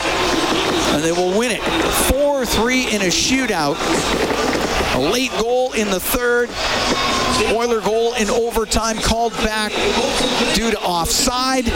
And 0.95 1.03
they 1.03 1.11
will 1.11 1.37
win 1.37 1.51
it 1.51 1.61
4-3 1.61 2.93
in 2.93 3.01
a 3.01 3.11
shootout. 3.11 3.75
A 4.95 4.99
late 4.99 5.31
goal 5.39 5.73
in 5.73 5.89
the 5.89 5.99
third. 5.99 6.49
Oiler 7.53 7.81
goal 7.81 8.13
in 8.13 8.29
overtime 8.29 8.97
called 8.97 9.33
back 9.33 9.73
due 10.55 10.71
to 10.71 10.79
offside. 10.79 11.67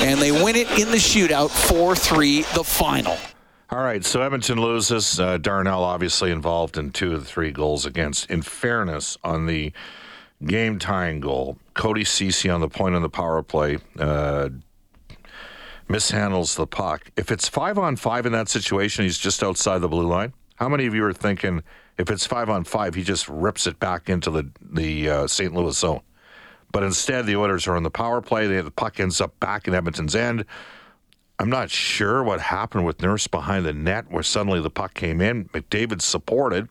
And 0.00 0.18
they 0.20 0.32
win 0.32 0.56
it 0.56 0.68
in 0.80 0.90
the 0.90 0.96
shootout 0.96 1.50
4-3 1.50 2.54
the 2.54 2.64
final. 2.64 3.18
All 3.68 3.82
right, 3.82 4.04
so 4.04 4.22
Edmonton 4.22 4.60
loses. 4.60 5.18
Uh, 5.18 5.38
Darnell 5.38 5.82
obviously 5.82 6.30
involved 6.30 6.78
in 6.78 6.90
two 6.90 7.14
of 7.14 7.20
the 7.20 7.26
three 7.26 7.50
goals 7.50 7.84
against. 7.84 8.30
In 8.30 8.42
fairness, 8.42 9.18
on 9.24 9.46
the 9.46 9.72
game 10.44 10.78
tying 10.78 11.18
goal, 11.18 11.58
Cody 11.74 12.04
Ceci 12.04 12.48
on 12.48 12.60
the 12.60 12.68
point 12.68 12.94
on 12.94 13.02
the 13.02 13.08
power 13.08 13.42
play 13.42 13.78
uh, 13.98 14.50
mishandles 15.88 16.54
the 16.54 16.66
puck. 16.68 17.10
If 17.16 17.32
it's 17.32 17.48
five 17.48 17.76
on 17.76 17.96
five 17.96 18.24
in 18.24 18.30
that 18.32 18.48
situation, 18.48 19.02
he's 19.02 19.18
just 19.18 19.42
outside 19.42 19.78
the 19.78 19.88
blue 19.88 20.06
line. 20.06 20.32
How 20.56 20.68
many 20.68 20.86
of 20.86 20.94
you 20.94 21.04
are 21.04 21.12
thinking 21.12 21.64
if 21.98 22.08
it's 22.08 22.24
five 22.24 22.48
on 22.48 22.62
five, 22.62 22.94
he 22.94 23.02
just 23.02 23.28
rips 23.28 23.66
it 23.66 23.80
back 23.80 24.08
into 24.08 24.30
the 24.30 24.48
the 24.60 25.10
uh, 25.10 25.26
St. 25.26 25.52
Louis 25.52 25.76
zone? 25.76 26.02
But 26.70 26.84
instead, 26.84 27.26
the 27.26 27.34
Oilers 27.34 27.66
are 27.66 27.74
on 27.74 27.82
the 27.82 27.90
power 27.90 28.20
play. 28.20 28.46
They, 28.46 28.60
the 28.60 28.70
puck 28.70 29.00
ends 29.00 29.20
up 29.20 29.38
back 29.40 29.66
in 29.66 29.74
Edmonton's 29.74 30.14
end. 30.14 30.44
I'm 31.38 31.50
not 31.50 31.70
sure 31.70 32.22
what 32.22 32.40
happened 32.40 32.86
with 32.86 33.02
Nurse 33.02 33.26
behind 33.26 33.66
the 33.66 33.72
net, 33.72 34.10
where 34.10 34.22
suddenly 34.22 34.60
the 34.60 34.70
puck 34.70 34.94
came 34.94 35.20
in. 35.20 35.46
McDavid 35.50 36.00
supported. 36.00 36.68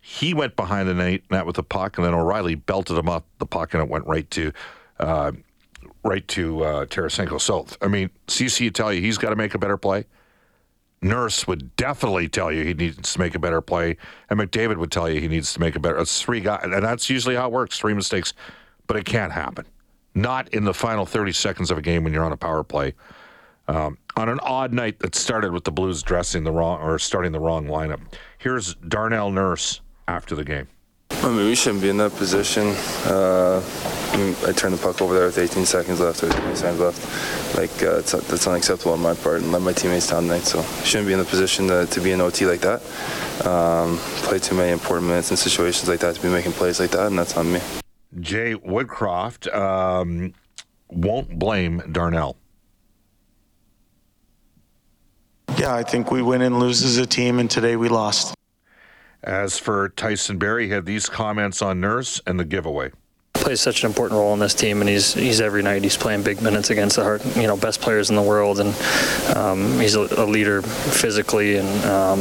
He 0.00 0.32
went 0.32 0.56
behind 0.56 0.88
the 0.88 0.94
net, 0.94 1.46
with 1.46 1.56
the 1.56 1.62
puck, 1.62 1.98
and 1.98 2.06
then 2.06 2.14
O'Reilly 2.14 2.54
belted 2.54 2.96
him 2.96 3.08
up 3.08 3.26
the 3.38 3.46
puck, 3.46 3.74
and 3.74 3.82
it 3.82 3.88
went 3.88 4.06
right 4.06 4.28
to, 4.30 4.52
uh, 4.98 5.32
right 6.02 6.26
to 6.28 6.64
uh, 6.64 6.86
Tarasenko. 6.86 7.38
So, 7.38 7.66
I 7.82 7.88
mean, 7.88 8.08
Ceci 8.28 8.64
would 8.64 8.74
tell 8.74 8.92
you 8.92 9.02
he's 9.02 9.18
got 9.18 9.30
to 9.30 9.36
make 9.36 9.54
a 9.54 9.58
better 9.58 9.76
play. 9.76 10.06
Nurse 11.02 11.46
would 11.46 11.76
definitely 11.76 12.28
tell 12.28 12.50
you 12.50 12.64
he 12.64 12.74
needs 12.74 13.12
to 13.12 13.18
make 13.20 13.34
a 13.34 13.38
better 13.38 13.60
play, 13.60 13.98
and 14.30 14.40
McDavid 14.40 14.78
would 14.78 14.90
tell 14.90 15.08
you 15.08 15.20
he 15.20 15.28
needs 15.28 15.52
to 15.52 15.60
make 15.60 15.76
a 15.76 15.80
better. 15.80 15.98
It's 15.98 16.22
three 16.22 16.40
guys, 16.40 16.62
and 16.64 16.82
that's 16.82 17.10
usually 17.10 17.36
how 17.36 17.46
it 17.46 17.52
works. 17.52 17.78
Three 17.78 17.94
mistakes, 17.94 18.32
but 18.86 18.96
it 18.96 19.04
can't 19.04 19.32
happen. 19.32 19.66
Not 20.14 20.48
in 20.48 20.64
the 20.64 20.74
final 20.74 21.04
30 21.04 21.32
seconds 21.32 21.70
of 21.70 21.78
a 21.78 21.82
game 21.82 22.02
when 22.02 22.12
you're 22.12 22.24
on 22.24 22.32
a 22.32 22.36
power 22.36 22.64
play. 22.64 22.94
Um, 23.68 23.98
on 24.16 24.28
an 24.28 24.40
odd 24.40 24.72
night 24.72 24.98
that 25.00 25.14
started 25.14 25.52
with 25.52 25.64
the 25.64 25.70
Blues 25.70 26.02
dressing 26.02 26.42
the 26.42 26.50
wrong 26.50 26.80
or 26.80 26.98
starting 26.98 27.32
the 27.32 27.40
wrong 27.40 27.66
lineup. 27.66 28.00
Here's 28.38 28.74
Darnell 28.76 29.30
Nurse 29.30 29.80
after 30.08 30.34
the 30.34 30.44
game. 30.44 30.68
I 31.10 31.28
mean, 31.28 31.46
we 31.46 31.54
shouldn't 31.54 31.82
be 31.82 31.88
in 31.88 31.96
that 31.98 32.12
position. 32.12 32.68
Uh, 33.04 33.62
I, 34.12 34.16
mean, 34.16 34.36
I 34.46 34.52
turned 34.52 34.74
the 34.74 34.82
puck 34.82 35.02
over 35.02 35.14
there 35.14 35.26
with 35.26 35.38
18 35.38 35.66
seconds 35.66 36.00
left 36.00 36.22
or 36.22 36.30
20 36.30 36.54
seconds 36.54 36.80
left. 36.80 37.56
Like 37.56 37.82
uh, 37.82 38.02
that's 38.02 38.46
unacceptable 38.46 38.92
on 38.92 39.00
my 39.00 39.14
part, 39.14 39.42
and 39.42 39.50
let 39.50 39.62
my 39.62 39.72
teammates 39.72 40.08
down 40.08 40.22
tonight. 40.22 40.42
So 40.42 40.62
shouldn't 40.84 41.06
be 41.06 41.12
in 41.12 41.18
the 41.18 41.24
position 41.24 41.66
to, 41.68 41.86
to 41.86 42.00
be 42.00 42.12
in 42.12 42.20
OT 42.20 42.46
like 42.46 42.60
that. 42.60 42.82
Um, 43.46 43.98
play 44.22 44.38
too 44.38 44.54
many 44.54 44.72
important 44.72 45.08
minutes 45.08 45.30
in 45.30 45.36
situations 45.36 45.88
like 45.88 46.00
that 46.00 46.14
to 46.14 46.22
be 46.22 46.28
making 46.28 46.52
plays 46.52 46.78
like 46.78 46.90
that, 46.90 47.06
and 47.08 47.18
that's 47.18 47.36
on 47.36 47.52
me. 47.52 47.60
Jay 48.20 48.54
Woodcroft 48.54 49.52
um, 49.54 50.34
won't 50.88 51.38
blame 51.38 51.82
Darnell. 51.92 52.36
Yeah, 55.58 55.74
I 55.74 55.82
think 55.82 56.12
we 56.12 56.22
win 56.22 56.40
and 56.42 56.60
lose 56.60 56.84
as 56.84 56.98
a 56.98 57.06
team, 57.06 57.40
and 57.40 57.50
today 57.50 57.74
we 57.74 57.88
lost. 57.88 58.32
As 59.24 59.58
for 59.58 59.88
Tyson 59.88 60.38
Barrie, 60.38 60.66
he 60.66 60.72
had 60.72 60.86
these 60.86 61.08
comments 61.08 61.60
on 61.62 61.80
Nurse 61.80 62.20
and 62.28 62.38
the 62.38 62.44
giveaway. 62.44 62.92
Plays 63.34 63.60
such 63.60 63.82
an 63.82 63.90
important 63.90 64.20
role 64.20 64.32
in 64.34 64.38
this 64.38 64.54
team, 64.54 64.80
and 64.80 64.88
he's 64.88 65.14
he's 65.14 65.40
every 65.40 65.62
night 65.62 65.82
he's 65.82 65.96
playing 65.96 66.22
big 66.22 66.40
minutes 66.42 66.70
against 66.70 66.94
the 66.94 67.02
hard, 67.02 67.24
you 67.34 67.48
know, 67.48 67.56
best 67.56 67.80
players 67.80 68.08
in 68.08 68.14
the 68.14 68.22
world, 68.22 68.60
and 68.60 68.72
um, 69.36 69.80
he's 69.80 69.96
a, 69.96 70.02
a, 70.22 70.26
leader 70.26 70.62
physically, 70.62 71.56
and 71.56 71.84
um, 71.86 72.20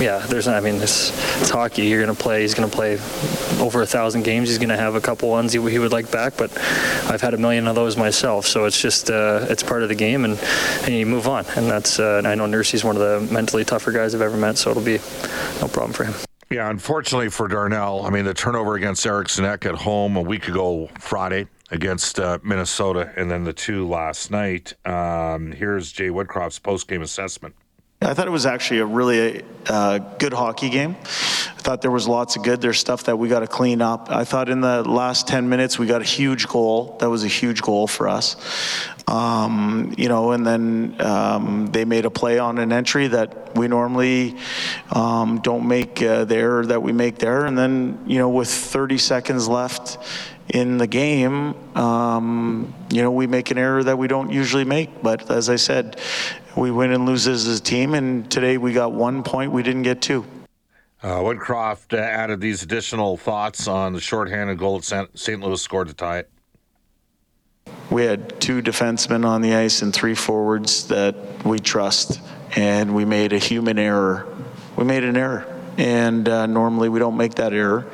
yeah, 0.00 0.24
there's 0.26 0.48
I 0.48 0.60
mean 0.60 0.76
it's, 0.76 1.10
it's 1.40 1.50
hockey. 1.50 1.86
You're 1.86 2.00
gonna 2.00 2.14
play. 2.14 2.42
He's 2.42 2.54
gonna 2.54 2.68
play 2.68 2.94
over 3.60 3.82
a 3.82 3.86
thousand 3.86 4.24
games. 4.24 4.48
He's 4.48 4.58
gonna 4.58 4.76
have 4.76 4.94
a 4.94 5.00
couple 5.00 5.28
ones 5.28 5.52
he, 5.52 5.70
he 5.70 5.78
would 5.78 5.92
like 5.92 6.10
back, 6.10 6.36
but 6.36 6.56
I've 7.08 7.20
had 7.20 7.34
a 7.34 7.38
million 7.38 7.66
of 7.66 7.74
those 7.74 7.96
myself. 7.96 8.46
So 8.46 8.64
it's 8.64 8.80
just 8.80 9.10
uh, 9.10 9.46
it's 9.48 9.62
part 9.62 9.82
of 9.82 9.88
the 9.88 9.94
game, 9.94 10.24
and, 10.24 10.38
and 10.82 10.94
you 10.94 11.06
move 11.06 11.28
on. 11.28 11.44
And 11.56 11.68
that's 11.68 11.98
uh, 11.98 12.16
and 12.18 12.26
I 12.26 12.34
know 12.34 12.46
Nursey's 12.46 12.84
one 12.84 12.96
of 12.96 13.02
the 13.02 13.32
mentally 13.32 13.64
tougher 13.64 13.92
guys 13.92 14.14
I've 14.14 14.20
ever 14.20 14.36
met, 14.36 14.58
so 14.58 14.70
it'll 14.70 14.82
be 14.82 14.98
no 15.60 15.68
problem 15.68 15.92
for 15.92 16.04
him. 16.04 16.14
Yeah, 16.50 16.70
unfortunately 16.70 17.28
for 17.28 17.48
Darnell, 17.48 18.06
I 18.06 18.10
mean 18.10 18.24
the 18.24 18.34
turnover 18.34 18.76
against 18.76 19.04
Ek 19.06 19.66
at 19.66 19.74
home 19.74 20.16
a 20.16 20.22
week 20.22 20.46
ago 20.48 20.88
Friday 20.98 21.48
against 21.70 22.20
uh, 22.20 22.38
Minnesota, 22.44 23.12
and 23.16 23.30
then 23.30 23.44
the 23.44 23.52
two 23.52 23.88
last 23.88 24.30
night. 24.30 24.74
Um, 24.86 25.50
here's 25.50 25.90
Jay 25.90 26.10
Woodcroft's 26.10 26.60
post-game 26.60 27.02
assessment. 27.02 27.56
I 28.06 28.14
thought 28.14 28.28
it 28.28 28.30
was 28.30 28.46
actually 28.46 28.78
a 28.78 28.86
really 28.86 29.42
uh, 29.66 29.98
good 29.98 30.32
hockey 30.32 30.70
game. 30.70 30.94
I 31.02 31.60
thought 31.60 31.82
there 31.82 31.90
was 31.90 32.06
lots 32.06 32.36
of 32.36 32.44
good. 32.44 32.60
There's 32.60 32.78
stuff 32.78 33.02
that 33.04 33.18
we 33.18 33.28
got 33.28 33.40
to 33.40 33.48
clean 33.48 33.82
up. 33.82 34.12
I 34.12 34.22
thought 34.22 34.48
in 34.48 34.60
the 34.60 34.88
last 34.88 35.26
10 35.26 35.48
minutes 35.48 35.76
we 35.76 35.88
got 35.88 36.02
a 36.02 36.04
huge 36.04 36.46
goal. 36.46 36.96
That 37.00 37.10
was 37.10 37.24
a 37.24 37.28
huge 37.28 37.62
goal 37.62 37.88
for 37.88 38.08
us. 38.08 38.36
Um, 39.08 39.92
you 39.98 40.08
know, 40.08 40.30
and 40.30 40.46
then 40.46 40.94
um, 41.00 41.66
they 41.72 41.84
made 41.84 42.04
a 42.04 42.10
play 42.10 42.38
on 42.38 42.58
an 42.58 42.72
entry 42.72 43.08
that 43.08 43.56
we 43.56 43.66
normally 43.66 44.36
um, 44.92 45.40
don't 45.40 45.66
make 45.66 46.00
uh, 46.00 46.26
there 46.26 46.64
that 46.64 46.80
we 46.80 46.92
make 46.92 47.18
there. 47.18 47.44
And 47.44 47.58
then, 47.58 48.04
you 48.06 48.18
know, 48.18 48.28
with 48.28 48.48
30 48.48 48.98
seconds 48.98 49.48
left 49.48 49.98
in 50.48 50.78
the 50.78 50.86
game, 50.86 51.56
um, 51.76 52.72
you 52.88 53.02
know, 53.02 53.10
we 53.10 53.26
make 53.26 53.50
an 53.50 53.58
error 53.58 53.82
that 53.82 53.98
we 53.98 54.06
don't 54.06 54.30
usually 54.30 54.64
make. 54.64 55.02
But 55.02 55.28
as 55.28 55.50
I 55.50 55.56
said, 55.56 56.00
we 56.56 56.70
win 56.70 56.92
and 56.92 57.04
lose 57.04 57.28
as 57.28 57.46
a 57.46 57.60
team, 57.60 57.94
and 57.94 58.30
today 58.30 58.56
we 58.56 58.72
got 58.72 58.92
one 58.92 59.22
point. 59.22 59.52
We 59.52 59.62
didn't 59.62 59.82
get 59.82 60.00
two. 60.00 60.24
Uh, 61.02 61.20
Woodcroft 61.20 61.92
uh, 61.92 61.98
added 61.98 62.40
these 62.40 62.62
additional 62.62 63.16
thoughts 63.16 63.68
on 63.68 63.92
the 63.92 64.00
shorthanded 64.00 64.58
goal 64.58 64.80
that 64.80 65.10
St. 65.14 65.40
Louis 65.40 65.60
scored 65.60 65.88
to 65.88 65.94
tie 65.94 66.18
it. 66.18 66.30
We 67.90 68.04
had 68.04 68.40
two 68.40 68.62
defensemen 68.62 69.24
on 69.26 69.42
the 69.42 69.54
ice 69.54 69.82
and 69.82 69.92
three 69.92 70.14
forwards 70.14 70.88
that 70.88 71.14
we 71.44 71.58
trust, 71.58 72.20
and 72.56 72.94
we 72.94 73.04
made 73.04 73.32
a 73.32 73.38
human 73.38 73.78
error. 73.78 74.26
We 74.76 74.84
made 74.84 75.04
an 75.04 75.16
error 75.16 75.52
and 75.78 76.26
uh, 76.26 76.46
normally 76.46 76.88
we 76.88 76.98
don't 76.98 77.18
make 77.18 77.34
that 77.34 77.52
error. 77.52 77.86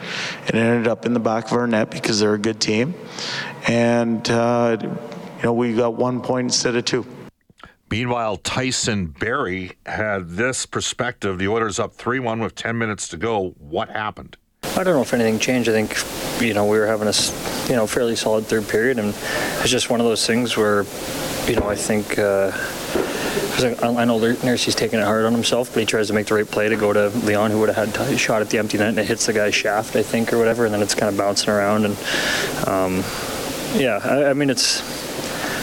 It 0.47 0.55
ended 0.55 0.87
up 0.87 1.05
in 1.05 1.15
the 1.15 1.21
back 1.21 1.47
of 1.47 1.53
our 1.55 1.67
net 1.67 1.91
because 1.91 2.21
they're 2.21 2.35
a 2.35 2.39
good 2.39 2.61
team, 2.61 2.95
and 3.67 4.29
uh, 4.31 4.79
you 4.81 5.43
know 5.43 5.53
we 5.53 5.75
got 5.75 5.95
one 5.95 6.21
point 6.21 6.47
instead 6.47 6.77
of 6.77 6.85
two. 6.85 7.05
Meanwhile, 7.93 8.39
Tyson 8.39 9.09
Barrie 9.09 9.73
had 9.85 10.31
this 10.31 10.65
perspective. 10.65 11.39
The 11.39 11.47
Oilers 11.47 11.79
up 11.79 11.93
3 11.93 12.21
1 12.21 12.41
with 12.41 12.55
10 12.55 12.79
minutes 12.79 13.07
to 13.09 13.19
go. 13.19 13.51
What 13.59 13.91
happened? 13.91 14.39
I 14.63 14.77
don't 14.83 14.95
know 14.95 15.03
if 15.03 15.13
anything 15.13 15.39
changed. 15.39 15.69
I 15.69 15.73
think, 15.73 15.99
you 16.41 16.55
know, 16.55 16.65
we 16.65 16.79
were 16.79 16.87
having 16.87 17.07
a, 17.07 17.13
you 17.69 17.77
know, 17.77 17.87
fairly 17.87 18.17
solid 18.17 18.47
third 18.47 18.67
period, 18.67 18.99
and 18.99 19.09
it's 19.11 19.69
just 19.69 19.91
one 19.91 20.01
of 20.01 20.07
those 20.07 20.27
things 20.27 20.57
where, 20.57 20.87
you 21.47 21.57
know, 21.57 21.69
I 21.69 21.77
think. 21.77 22.19
Uh, 22.19 22.51
I 23.83 24.07
know 24.07 24.19
Nursey's 24.19 24.75
taking 24.75 24.99
it 24.99 25.05
hard 25.05 25.27
on 25.27 25.35
himself, 25.35 25.75
but 25.75 25.81
he 25.81 25.87
tries 25.87 26.07
to 26.07 26.15
make 26.15 26.29
the 26.29 26.35
right 26.35 26.51
play 26.51 26.71
to 26.71 26.77
go 26.77 26.95
to 26.95 27.11
Leon, 27.11 27.51
who 27.51 27.61
would 27.61 27.69
have 27.69 27.95
had 27.95 28.09
a 28.09 28.17
shot 28.17 28.41
at 28.41 28.49
the 28.49 28.57
empty 28.57 28.79
net, 28.79 28.89
and 28.89 28.99
it 28.99 29.05
hits 29.05 29.27
the 29.27 29.35
guy's 29.35 29.55
shaft, 29.55 29.97
I 29.97 30.03
think, 30.03 30.33
or 30.33 30.39
whatever, 30.39 30.65
and 30.65 30.73
then 30.73 30.81
it's 30.81 30.95
kind 30.95 31.11
of 31.11 31.19
bouncing 31.19 31.51
around. 31.51 31.85
And 31.85 31.99
um, 32.67 33.05
yeah, 33.79 34.01
I, 34.03 34.31
I 34.31 34.33
mean, 34.33 34.49
it's 34.49 34.81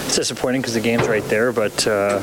it's 0.09 0.15
disappointing 0.15 0.59
because 0.59 0.73
the 0.73 0.79
game's 0.79 1.07
right 1.07 1.23
there, 1.25 1.51
but 1.51 1.85
uh, 1.85 2.19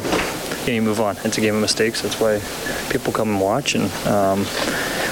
yeah, 0.67 0.75
you 0.75 0.83
move 0.83 1.01
on. 1.01 1.17
It's 1.23 1.39
a 1.39 1.41
game 1.41 1.55
of 1.55 1.61
mistakes. 1.61 2.03
That's 2.03 2.19
why 2.19 2.43
people 2.91 3.13
come 3.13 3.29
and 3.29 3.41
watch, 3.41 3.77
and 3.77 3.85
um, 4.09 4.41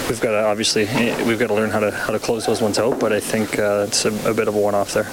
we've 0.09 0.21
got 0.21 0.33
to 0.33 0.45
obviously 0.45 0.87
we've 1.25 1.39
got 1.39 1.47
to 1.47 1.55
learn 1.55 1.71
how 1.71 1.79
to 1.79 1.93
how 1.93 2.13
to 2.13 2.19
close 2.19 2.47
those 2.47 2.61
ones 2.61 2.81
out. 2.81 2.99
But 2.99 3.13
I 3.13 3.21
think 3.21 3.61
uh, 3.61 3.85
it's 3.87 4.05
a, 4.05 4.29
a, 4.29 4.35
bit 4.35 4.49
of 4.49 4.57
a 4.57 4.61
one-off 4.61 4.93
there. 4.93 5.09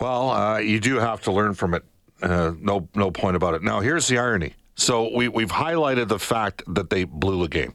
Well, 0.00 0.28
uh, 0.28 0.58
you 0.58 0.78
do 0.78 0.96
have 0.96 1.22
to 1.22 1.32
learn 1.32 1.54
from 1.54 1.72
it. 1.72 1.82
Uh, 2.20 2.52
no, 2.60 2.86
no 2.94 3.10
point 3.10 3.36
about 3.36 3.54
it. 3.54 3.62
Now, 3.62 3.80
here's 3.80 4.06
the 4.08 4.18
irony. 4.18 4.52
So 4.74 5.10
we 5.16 5.28
we've 5.28 5.52
highlighted 5.52 6.08
the 6.08 6.18
fact 6.18 6.62
that 6.66 6.90
they 6.90 7.04
blew 7.04 7.40
the 7.40 7.48
game. 7.48 7.74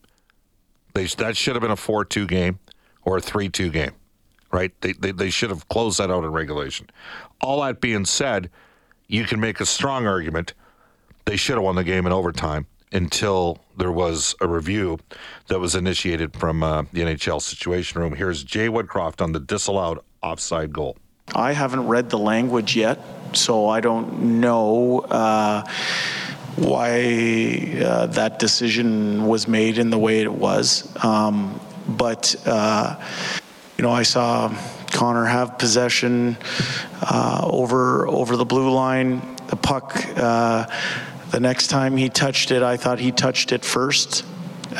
They 0.93 1.05
that 1.05 1.35
should 1.35 1.55
have 1.55 1.63
been 1.63 1.71
a 1.71 1.75
four-two 1.75 2.27
game 2.27 2.59
or 3.01 3.17
a 3.17 3.21
three-two 3.21 3.71
game, 3.71 3.93
right? 4.51 4.71
They, 4.81 4.93
they 4.93 5.11
they 5.11 5.31
should 5.31 5.49
have 5.49 5.67
closed 5.69 5.97
that 5.97 6.11
out 6.11 6.23
in 6.23 6.31
regulation. 6.31 6.87
All 7.41 7.63
that 7.63 7.81
being 7.81 8.05
said 8.05 8.51
you 9.11 9.25
can 9.25 9.41
make 9.41 9.59
a 9.59 9.65
strong 9.65 10.07
argument 10.07 10.53
they 11.25 11.35
should 11.35 11.55
have 11.55 11.63
won 11.63 11.75
the 11.75 11.83
game 11.83 12.07
in 12.07 12.13
overtime 12.13 12.65
until 12.93 13.59
there 13.77 13.91
was 13.91 14.33
a 14.41 14.47
review 14.47 14.99
that 15.47 15.59
was 15.59 15.75
initiated 15.75 16.33
from 16.33 16.63
uh, 16.63 16.83
the 16.93 17.01
NHL 17.01 17.41
Situation 17.41 18.01
Room. 18.01 18.13
Here's 18.13 18.43
Jay 18.43 18.69
Woodcroft 18.69 19.21
on 19.21 19.33
the 19.33 19.39
disallowed 19.39 19.99
offside 20.23 20.73
goal. 20.73 20.97
I 21.35 21.51
haven't 21.53 21.87
read 21.87 22.09
the 22.09 22.17
language 22.17 22.75
yet, 22.75 22.99
so 23.33 23.67
I 23.67 23.81
don't 23.81 24.39
know 24.41 24.99
uh, 24.99 25.63
why 26.55 27.77
uh, 27.83 28.07
that 28.07 28.39
decision 28.39 29.25
was 29.25 29.47
made 29.47 29.77
in 29.77 29.89
the 29.89 29.97
way 29.97 30.21
it 30.21 30.33
was. 30.33 30.91
Um, 31.03 31.59
but, 31.87 32.35
uh, 32.45 32.99
you 33.77 33.83
know, 33.83 33.91
I 33.91 34.03
saw 34.03 34.49
Connor 34.91 35.25
have 35.25 35.57
possession 35.57 36.37
uh, 37.01 37.41
over 37.49 38.07
over 38.07 38.37
the 38.37 38.45
blue 38.45 38.71
line. 38.71 39.21
The 39.47 39.55
puck. 39.55 39.95
Uh, 40.15 40.67
the 41.31 41.39
next 41.39 41.67
time 41.67 41.95
he 41.95 42.09
touched 42.09 42.51
it, 42.51 42.61
I 42.61 42.77
thought 42.77 42.99
he 42.99 43.11
touched 43.11 43.51
it 43.51 43.63
first. 43.63 44.25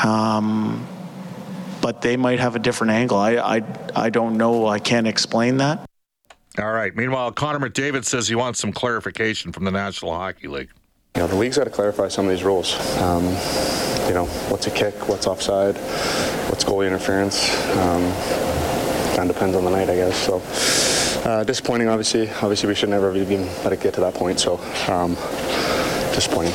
Um, 0.04 0.86
but 1.80 2.02
they 2.02 2.16
might 2.16 2.38
have 2.40 2.56
a 2.56 2.58
different 2.58 2.92
angle. 2.92 3.18
I, 3.18 3.36
I 3.36 3.62
I 3.94 4.10
don't 4.10 4.36
know. 4.36 4.66
I 4.66 4.78
can't 4.78 5.06
explain 5.06 5.56
that. 5.58 5.84
All 6.58 6.70
right. 6.70 6.94
Meanwhile, 6.94 7.32
Connor 7.32 7.58
McDavid 7.58 8.04
says 8.04 8.28
he 8.28 8.34
wants 8.34 8.60
some 8.60 8.72
clarification 8.72 9.52
from 9.52 9.64
the 9.64 9.70
National 9.70 10.12
Hockey 10.14 10.48
League. 10.48 10.70
You 11.16 11.22
know, 11.22 11.26
the 11.26 11.36
league's 11.36 11.58
got 11.58 11.64
to 11.64 11.70
clarify 11.70 12.08
some 12.08 12.26
of 12.26 12.30
these 12.30 12.44
rules. 12.44 12.74
Um, 12.98 13.24
you 14.06 14.14
know, 14.14 14.26
what's 14.48 14.66
a 14.66 14.70
kick, 14.70 15.08
what's 15.08 15.26
offside, 15.26 15.76
what's 16.48 16.64
goalie 16.64 16.86
interference. 16.86 17.50
Um, 17.76 18.02
kind 19.14 19.28
of 19.30 19.36
depends 19.36 19.56
on 19.56 19.64
the 19.64 19.70
night, 19.70 19.88
I 19.88 19.96
guess. 19.96 20.16
So 20.16 20.42
uh, 21.28 21.44
disappointing, 21.44 21.88
obviously. 21.88 22.28
Obviously, 22.28 22.68
we 22.68 22.74
should 22.74 22.88
never 22.88 23.12
have 23.12 23.16
even 23.16 23.46
let 23.64 23.72
it 23.72 23.80
get 23.80 23.94
to 23.94 24.00
that 24.00 24.14
point. 24.14 24.40
So 24.40 24.58
um, 24.88 25.14
disappointing. 26.14 26.54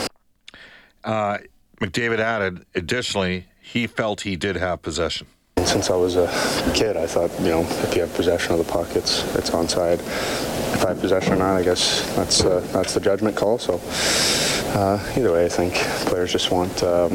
Uh, 1.04 1.38
McDavid 1.80 2.20
added, 2.20 2.66
additionally, 2.76 3.46
he 3.62 3.88
felt 3.88 4.22
he 4.22 4.36
did 4.36 4.56
have 4.56 4.82
possession. 4.82 5.28
Since 5.66 5.90
I 5.90 5.96
was 5.96 6.16
a 6.16 6.28
kid, 6.74 6.98
I 6.98 7.08
thought, 7.08 7.32
you 7.40 7.50
know, 7.50 7.62
if 7.62 7.94
you 7.96 8.02
have 8.02 8.14
possession 8.14 8.54
of 8.54 8.60
the 8.60 8.72
puck, 8.72 8.96
it's 8.96 9.24
it's 9.36 9.50
onside. 9.50 10.00
If 10.00 10.86
I 10.86 10.90
have 10.90 11.02
possession 11.02 11.34
or 11.34 11.38
not, 11.38 11.58
I 11.58 11.64
guess 11.64 12.16
that's 12.16 12.44
uh, 12.44 12.66
that's 12.72 12.94
the 12.94 13.00
judgment 13.00 13.36
call. 13.36 13.58
So 13.60 13.80
uh, 14.80 15.14
either 15.18 15.34
way, 15.34 15.46
I 15.46 15.50
think 15.50 15.76
players 16.08 16.32
just 16.32 16.52
want 16.52 16.84
um, 16.84 17.12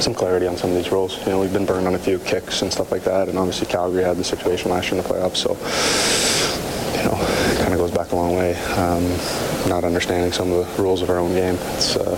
some 0.00 0.14
clarity 0.14 0.46
on 0.46 0.56
some 0.56 0.70
of 0.70 0.76
these 0.76 0.90
rules. 0.90 1.18
You 1.26 1.32
know, 1.32 1.40
we've 1.40 1.52
been 1.52 1.66
burned 1.66 1.86
on 1.86 1.94
a 1.94 1.98
few 1.98 2.18
kicks 2.18 2.62
and 2.62 2.72
stuff 2.72 2.90
like 2.92 3.04
that, 3.04 3.28
and 3.28 3.38
obviously 3.38 3.66
Calgary 3.66 4.04
had 4.04 4.16
the 4.16 4.24
situation 4.24 4.70
last 4.70 4.90
year 4.90 5.00
in 5.00 5.06
the 5.06 5.12
playoffs, 5.12 5.36
so 5.36 5.50
you 6.98 7.04
know, 7.04 7.16
it 7.52 7.58
kind 7.58 7.72
of 7.72 7.78
goes 7.78 7.90
back 7.90 8.12
a 8.12 8.16
long 8.16 8.36
way. 8.36 8.54
Um, 8.54 9.04
not 9.68 9.84
understanding 9.84 10.32
some 10.32 10.50
of 10.52 10.76
the 10.76 10.82
rules 10.82 11.02
of 11.02 11.10
our 11.10 11.18
own 11.18 11.32
game. 11.32 11.54
It's 11.74 11.96
uh, 11.96 12.16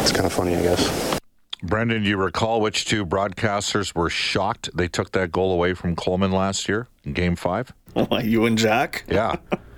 it's 0.00 0.12
kind 0.12 0.26
of 0.26 0.32
funny, 0.32 0.56
I 0.56 0.62
guess. 0.62 1.18
Brendan, 1.62 2.02
do 2.02 2.08
you 2.10 2.18
recall 2.18 2.60
which 2.60 2.84
two 2.84 3.06
broadcasters 3.06 3.94
were 3.94 4.10
shocked 4.10 4.68
they 4.74 4.88
took 4.88 5.12
that 5.12 5.32
goal 5.32 5.52
away 5.52 5.72
from 5.72 5.96
Coleman 5.96 6.30
last 6.30 6.68
year 6.68 6.88
in 7.04 7.14
Game 7.14 7.36
Five? 7.36 7.72
you 8.22 8.44
and 8.44 8.58
Jack? 8.58 9.04
Yeah. 9.08 9.36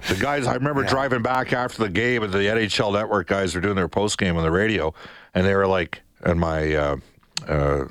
The 0.09 0.17
guys, 0.17 0.47
I 0.47 0.55
remember 0.55 0.83
yeah. 0.83 0.89
driving 0.89 1.23
back 1.23 1.53
after 1.53 1.83
the 1.83 1.89
game, 1.89 2.23
and 2.23 2.33
the 2.33 2.39
NHL 2.39 2.93
Network 2.93 3.27
guys 3.27 3.55
were 3.55 3.61
doing 3.61 3.77
their 3.77 3.89
post 3.89 4.19
game 4.19 4.37
on 4.37 4.43
the 4.43 4.51
radio, 4.51 4.95
and 5.35 5.47
they 5.47 5.55
were 5.55 5.67
like, 5.67 6.03
and 6.23 6.41
my 6.41 6.75
uh, 6.75 6.97
uh, 7.47 7.87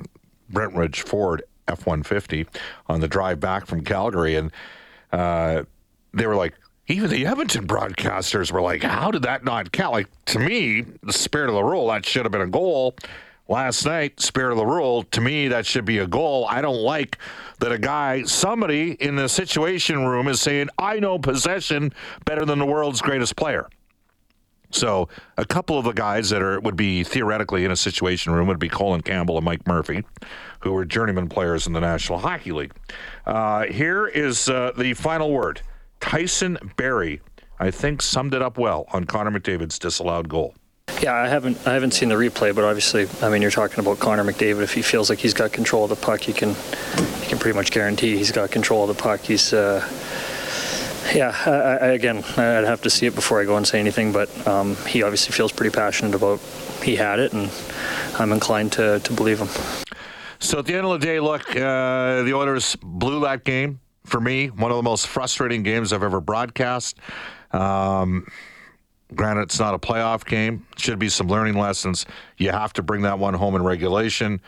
Brentridge 0.52 1.06
Ford 1.06 1.42
F 1.68 1.86
150 1.86 2.46
on 2.88 3.00
the 3.00 3.08
drive 3.08 3.40
back 3.40 3.66
from 3.66 3.82
Calgary, 3.82 4.36
and 4.36 4.52
uh, 5.12 5.64
they 6.12 6.26
were 6.26 6.36
like, 6.36 6.54
even 6.88 7.10
the 7.10 7.26
Edmonton 7.26 7.66
broadcasters 7.66 8.52
were 8.52 8.60
like, 8.60 8.82
how 8.82 9.10
did 9.10 9.22
that 9.22 9.44
not 9.44 9.72
count? 9.72 9.92
Like, 9.92 10.08
to 10.26 10.38
me, 10.38 10.84
the 11.02 11.12
spirit 11.12 11.48
of 11.48 11.54
the 11.56 11.64
rule, 11.64 11.88
that 11.88 12.06
should 12.06 12.24
have 12.24 12.32
been 12.32 12.42
a 12.42 12.46
goal 12.46 12.94
last 13.48 13.84
night, 13.84 14.20
spirit 14.20 14.52
of 14.52 14.58
the 14.58 14.66
rule, 14.66 15.02
to 15.04 15.20
me, 15.20 15.48
that 15.48 15.66
should 15.66 15.84
be 15.84 15.98
a 15.98 16.06
goal. 16.06 16.46
I 16.48 16.60
don't 16.60 16.80
like 16.80 17.18
that 17.58 17.72
a 17.72 17.78
guy, 17.78 18.22
somebody 18.24 18.92
in 18.92 19.16
the 19.16 19.28
situation 19.28 20.06
room 20.06 20.28
is 20.28 20.40
saying, 20.40 20.68
I 20.78 21.00
know 21.00 21.18
possession 21.18 21.92
better 22.24 22.44
than 22.44 22.58
the 22.58 22.66
world's 22.66 23.00
greatest 23.00 23.36
player. 23.36 23.68
So 24.70 25.08
a 25.36 25.44
couple 25.44 25.78
of 25.78 25.84
the 25.84 25.92
guys 25.92 26.30
that 26.30 26.42
are 26.42 26.60
would 26.60 26.76
be 26.76 27.04
theoretically 27.04 27.64
in 27.64 27.70
a 27.70 27.76
situation 27.76 28.32
room 28.32 28.48
would 28.48 28.58
be 28.58 28.68
Colin 28.68 29.02
Campbell 29.02 29.36
and 29.36 29.44
Mike 29.44 29.66
Murphy, 29.66 30.04
who 30.60 30.76
are 30.76 30.84
journeyman 30.84 31.28
players 31.28 31.66
in 31.66 31.72
the 31.72 31.80
National 31.80 32.18
Hockey 32.18 32.52
League. 32.52 32.72
Uh, 33.24 33.64
here 33.64 34.06
is 34.06 34.48
uh, 34.48 34.72
the 34.76 34.94
final 34.94 35.30
word. 35.30 35.62
Tyson 36.00 36.58
Barrie, 36.76 37.20
I 37.58 37.70
think, 37.70 38.02
summed 38.02 38.34
it 38.34 38.42
up 38.42 38.58
well 38.58 38.86
on 38.92 39.04
Connor 39.04 39.38
McDavid's 39.38 39.78
disallowed 39.78 40.28
goal. 40.28 40.54
Yeah, 41.02 41.14
I 41.14 41.28
haven't 41.28 41.58
I 41.66 41.74
haven't 41.74 41.92
seen 41.92 42.08
the 42.08 42.14
replay, 42.14 42.54
but 42.54 42.64
obviously, 42.64 43.08
I 43.20 43.28
mean, 43.28 43.42
you're 43.42 43.50
talking 43.50 43.80
about 43.80 43.98
Connor 43.98 44.24
McDavid. 44.24 44.62
If 44.62 44.72
he 44.72 44.82
feels 44.82 45.10
like 45.10 45.18
he's 45.18 45.34
got 45.34 45.52
control 45.52 45.84
of 45.84 45.90
the 45.90 45.96
puck, 45.96 46.26
you 46.26 46.32
can 46.32 46.50
you 46.50 47.26
can 47.28 47.38
pretty 47.38 47.56
much 47.56 47.70
guarantee 47.70 48.16
he's 48.16 48.32
got 48.32 48.50
control 48.50 48.88
of 48.88 48.96
the 48.96 49.02
puck. 49.02 49.20
He's 49.20 49.52
uh, 49.52 49.86
yeah. 51.14 51.34
I, 51.46 51.50
I, 51.50 51.88
again, 51.88 52.24
I'd 52.36 52.64
have 52.64 52.82
to 52.82 52.90
see 52.90 53.06
it 53.06 53.14
before 53.14 53.40
I 53.40 53.44
go 53.44 53.56
and 53.56 53.66
say 53.66 53.80
anything, 53.80 54.12
but 54.12 54.46
um, 54.46 54.76
he 54.86 55.02
obviously 55.02 55.32
feels 55.32 55.52
pretty 55.52 55.74
passionate 55.74 56.14
about 56.14 56.40
he 56.82 56.96
had 56.96 57.18
it, 57.18 57.32
and 57.32 57.50
I'm 58.18 58.32
inclined 58.32 58.72
to 58.72 59.00
to 59.00 59.12
believe 59.12 59.40
him. 59.40 59.48
So 60.38 60.58
at 60.58 60.66
the 60.66 60.74
end 60.74 60.86
of 60.86 61.00
the 61.00 61.06
day, 61.06 61.18
look, 61.20 61.48
uh, 61.50 62.22
the 62.22 62.32
Oilers 62.34 62.76
blew 62.82 63.20
that 63.20 63.44
game 63.44 63.80
for 64.04 64.20
me. 64.20 64.48
One 64.48 64.70
of 64.70 64.76
the 64.76 64.82
most 64.82 65.06
frustrating 65.06 65.62
games 65.62 65.92
I've 65.92 66.02
ever 66.02 66.20
broadcast. 66.20 66.98
Um, 67.52 68.26
Granted, 69.14 69.42
it's 69.42 69.60
not 69.60 69.72
a 69.72 69.78
playoff 69.78 70.24
game. 70.24 70.66
Should 70.76 70.98
be 70.98 71.08
some 71.08 71.28
learning 71.28 71.54
lessons. 71.56 72.06
You 72.38 72.50
have 72.50 72.72
to 72.72 72.82
bring 72.82 73.02
that 73.02 73.18
one 73.18 73.34
home 73.34 73.54
in 73.54 73.62
regulation. 73.62 74.40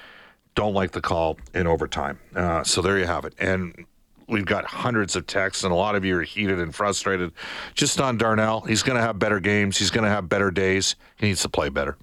Don't 0.57 0.75
like 0.75 0.91
the 0.91 1.01
call 1.01 1.39
in 1.55 1.69
overtime. 1.69 2.19
Uh, 2.35 2.65
so 2.65 2.83
there 2.83 2.99
you 2.99 3.07
have 3.07 3.25
it. 3.25 3.35
And 3.39 3.87
we've 4.29 4.47
got 4.47 4.65
hundreds 4.65 5.17
of 5.17 5.27
texts, 5.27 5.65
and 5.65 5.73
a 5.73 5.77
lot 5.77 5.95
of 5.95 6.05
you 6.05 6.19
are 6.19 6.23
heated 6.23 6.61
and 6.61 6.75
frustrated 6.75 7.33
just 7.75 8.01
on 8.01 8.19
Darnell. 8.19 8.61
He's 8.61 8.83
going 8.83 8.97
to 8.97 9.03
have 9.03 9.19
better 9.19 9.41
games. 9.41 9.79
He's 9.79 9.91
going 9.91 10.05
to 10.05 10.11
have 10.11 10.29
better 10.29 10.51
days. 10.51 10.97
He 11.17 11.27
needs 11.27 11.43
to 11.43 11.49
play 11.49 11.69
better. 11.69 11.97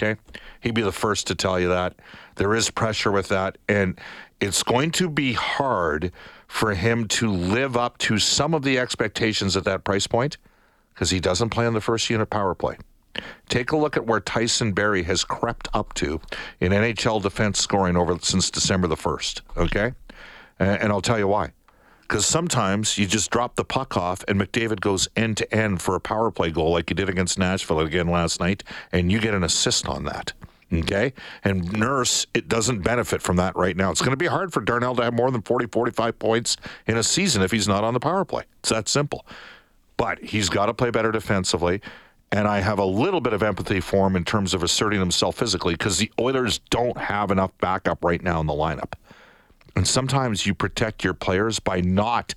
Okay? 0.00 0.18
He'd 0.60 0.74
be 0.74 0.82
the 0.82 0.92
first 0.92 1.26
to 1.28 1.34
tell 1.34 1.60
you 1.60 1.68
that. 1.68 1.94
There 2.36 2.54
is 2.54 2.70
pressure 2.70 3.12
with 3.12 3.28
that. 3.28 3.58
And 3.68 3.98
it's 4.40 4.62
going 4.62 4.90
to 4.92 5.10
be 5.10 5.34
hard 5.34 6.12
for 6.48 6.74
him 6.74 7.06
to 7.08 7.30
live 7.30 7.76
up 7.76 7.98
to 7.98 8.18
some 8.18 8.54
of 8.54 8.62
the 8.62 8.78
expectations 8.78 9.56
at 9.56 9.64
that 9.64 9.84
price 9.84 10.06
point 10.06 10.38
because 10.94 11.10
he 11.10 11.20
doesn't 11.20 11.50
play 11.50 11.66
on 11.66 11.74
the 11.74 11.80
first 11.80 12.08
unit 12.10 12.30
power 12.30 12.54
play. 12.54 12.76
Take 13.48 13.72
a 13.72 13.76
look 13.76 13.96
at 13.96 14.06
where 14.06 14.20
Tyson 14.20 14.72
Barrie 14.72 15.02
has 15.02 15.24
crept 15.24 15.68
up 15.74 15.94
to 15.94 16.20
in 16.60 16.72
NHL 16.72 17.22
defense 17.22 17.58
scoring 17.58 17.96
over 17.96 18.16
since 18.20 18.50
December 18.50 18.86
the 18.86 18.96
1st, 18.96 19.40
okay? 19.56 19.92
And 20.60 20.92
I'll 20.92 21.00
tell 21.00 21.18
you 21.18 21.26
why. 21.26 21.52
Because 22.02 22.26
sometimes 22.26 22.98
you 22.98 23.06
just 23.06 23.30
drop 23.30 23.56
the 23.56 23.64
puck 23.64 23.96
off 23.96 24.24
and 24.28 24.40
McDavid 24.40 24.80
goes 24.80 25.08
end 25.16 25.36
to 25.38 25.54
end 25.54 25.80
for 25.80 25.94
a 25.94 26.00
power 26.00 26.30
play 26.30 26.50
goal 26.50 26.72
like 26.72 26.90
he 26.90 26.94
did 26.94 27.08
against 27.08 27.38
Nashville 27.38 27.80
again 27.80 28.08
last 28.08 28.40
night, 28.40 28.62
and 28.92 29.10
you 29.10 29.20
get 29.20 29.32
an 29.32 29.42
assist 29.42 29.88
on 29.88 30.04
that. 30.04 30.32
Okay. 30.72 31.12
And 31.42 31.72
Nurse, 31.72 32.26
it 32.34 32.48
doesn't 32.48 32.82
benefit 32.82 33.22
from 33.22 33.36
that 33.36 33.56
right 33.56 33.76
now. 33.76 33.90
It's 33.90 34.00
going 34.00 34.12
to 34.12 34.16
be 34.16 34.26
hard 34.26 34.52
for 34.52 34.60
Darnell 34.60 34.94
to 34.96 35.02
have 35.02 35.14
more 35.14 35.30
than 35.30 35.42
40, 35.42 35.66
45 35.66 36.18
points 36.18 36.56
in 36.86 36.96
a 36.96 37.02
season 37.02 37.42
if 37.42 37.50
he's 37.50 37.66
not 37.66 37.82
on 37.82 37.94
the 37.94 38.00
power 38.00 38.24
play. 38.24 38.44
It's 38.60 38.68
that 38.68 38.88
simple. 38.88 39.26
But 39.96 40.20
he's 40.20 40.48
got 40.48 40.66
to 40.66 40.74
play 40.74 40.90
better 40.90 41.10
defensively. 41.10 41.80
And 42.32 42.46
I 42.46 42.60
have 42.60 42.78
a 42.78 42.84
little 42.84 43.20
bit 43.20 43.32
of 43.32 43.42
empathy 43.42 43.80
for 43.80 44.06
him 44.06 44.14
in 44.14 44.24
terms 44.24 44.54
of 44.54 44.62
asserting 44.62 45.00
himself 45.00 45.36
physically 45.36 45.74
because 45.74 45.98
the 45.98 46.12
Oilers 46.20 46.60
don't 46.70 46.96
have 46.96 47.32
enough 47.32 47.50
backup 47.58 48.04
right 48.04 48.22
now 48.22 48.40
in 48.40 48.46
the 48.46 48.52
lineup. 48.52 48.92
And 49.76 49.86
sometimes 49.86 50.46
you 50.46 50.54
protect 50.54 51.04
your 51.04 51.14
players 51.14 51.58
by 51.58 51.80
not 51.80 52.34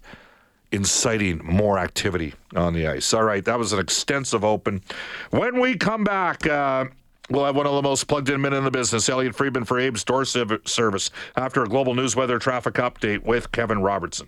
inciting 0.71 1.39
more 1.43 1.77
activity 1.77 2.33
on 2.55 2.73
the 2.73 2.87
ice. 2.87 3.13
All 3.13 3.23
right, 3.23 3.45
that 3.45 3.59
was 3.59 3.73
an 3.73 3.79
extensive 3.79 4.43
open. 4.43 4.81
When 5.29 5.59
we 5.59 5.75
come 5.75 6.03
back, 6.03 6.47
uh, 6.47 6.85
We'll 7.29 7.45
have 7.45 7.55
one 7.55 7.65
of 7.65 7.73
the 7.73 7.81
most 7.81 8.07
plugged 8.07 8.29
in 8.29 8.41
men 8.41 8.51
in 8.53 8.65
the 8.65 8.71
business, 8.71 9.07
Elliot 9.07 9.33
Friedman 9.33 9.63
for 9.63 9.79
Abe's 9.79 10.03
Door 10.03 10.25
Service, 10.25 11.09
after 11.37 11.63
a 11.63 11.67
global 11.69 11.95
news 11.95 12.17
weather 12.17 12.37
traffic 12.37 12.73
update 12.73 13.23
with 13.23 13.51
Kevin 13.53 13.81
Robertson. 13.81 14.27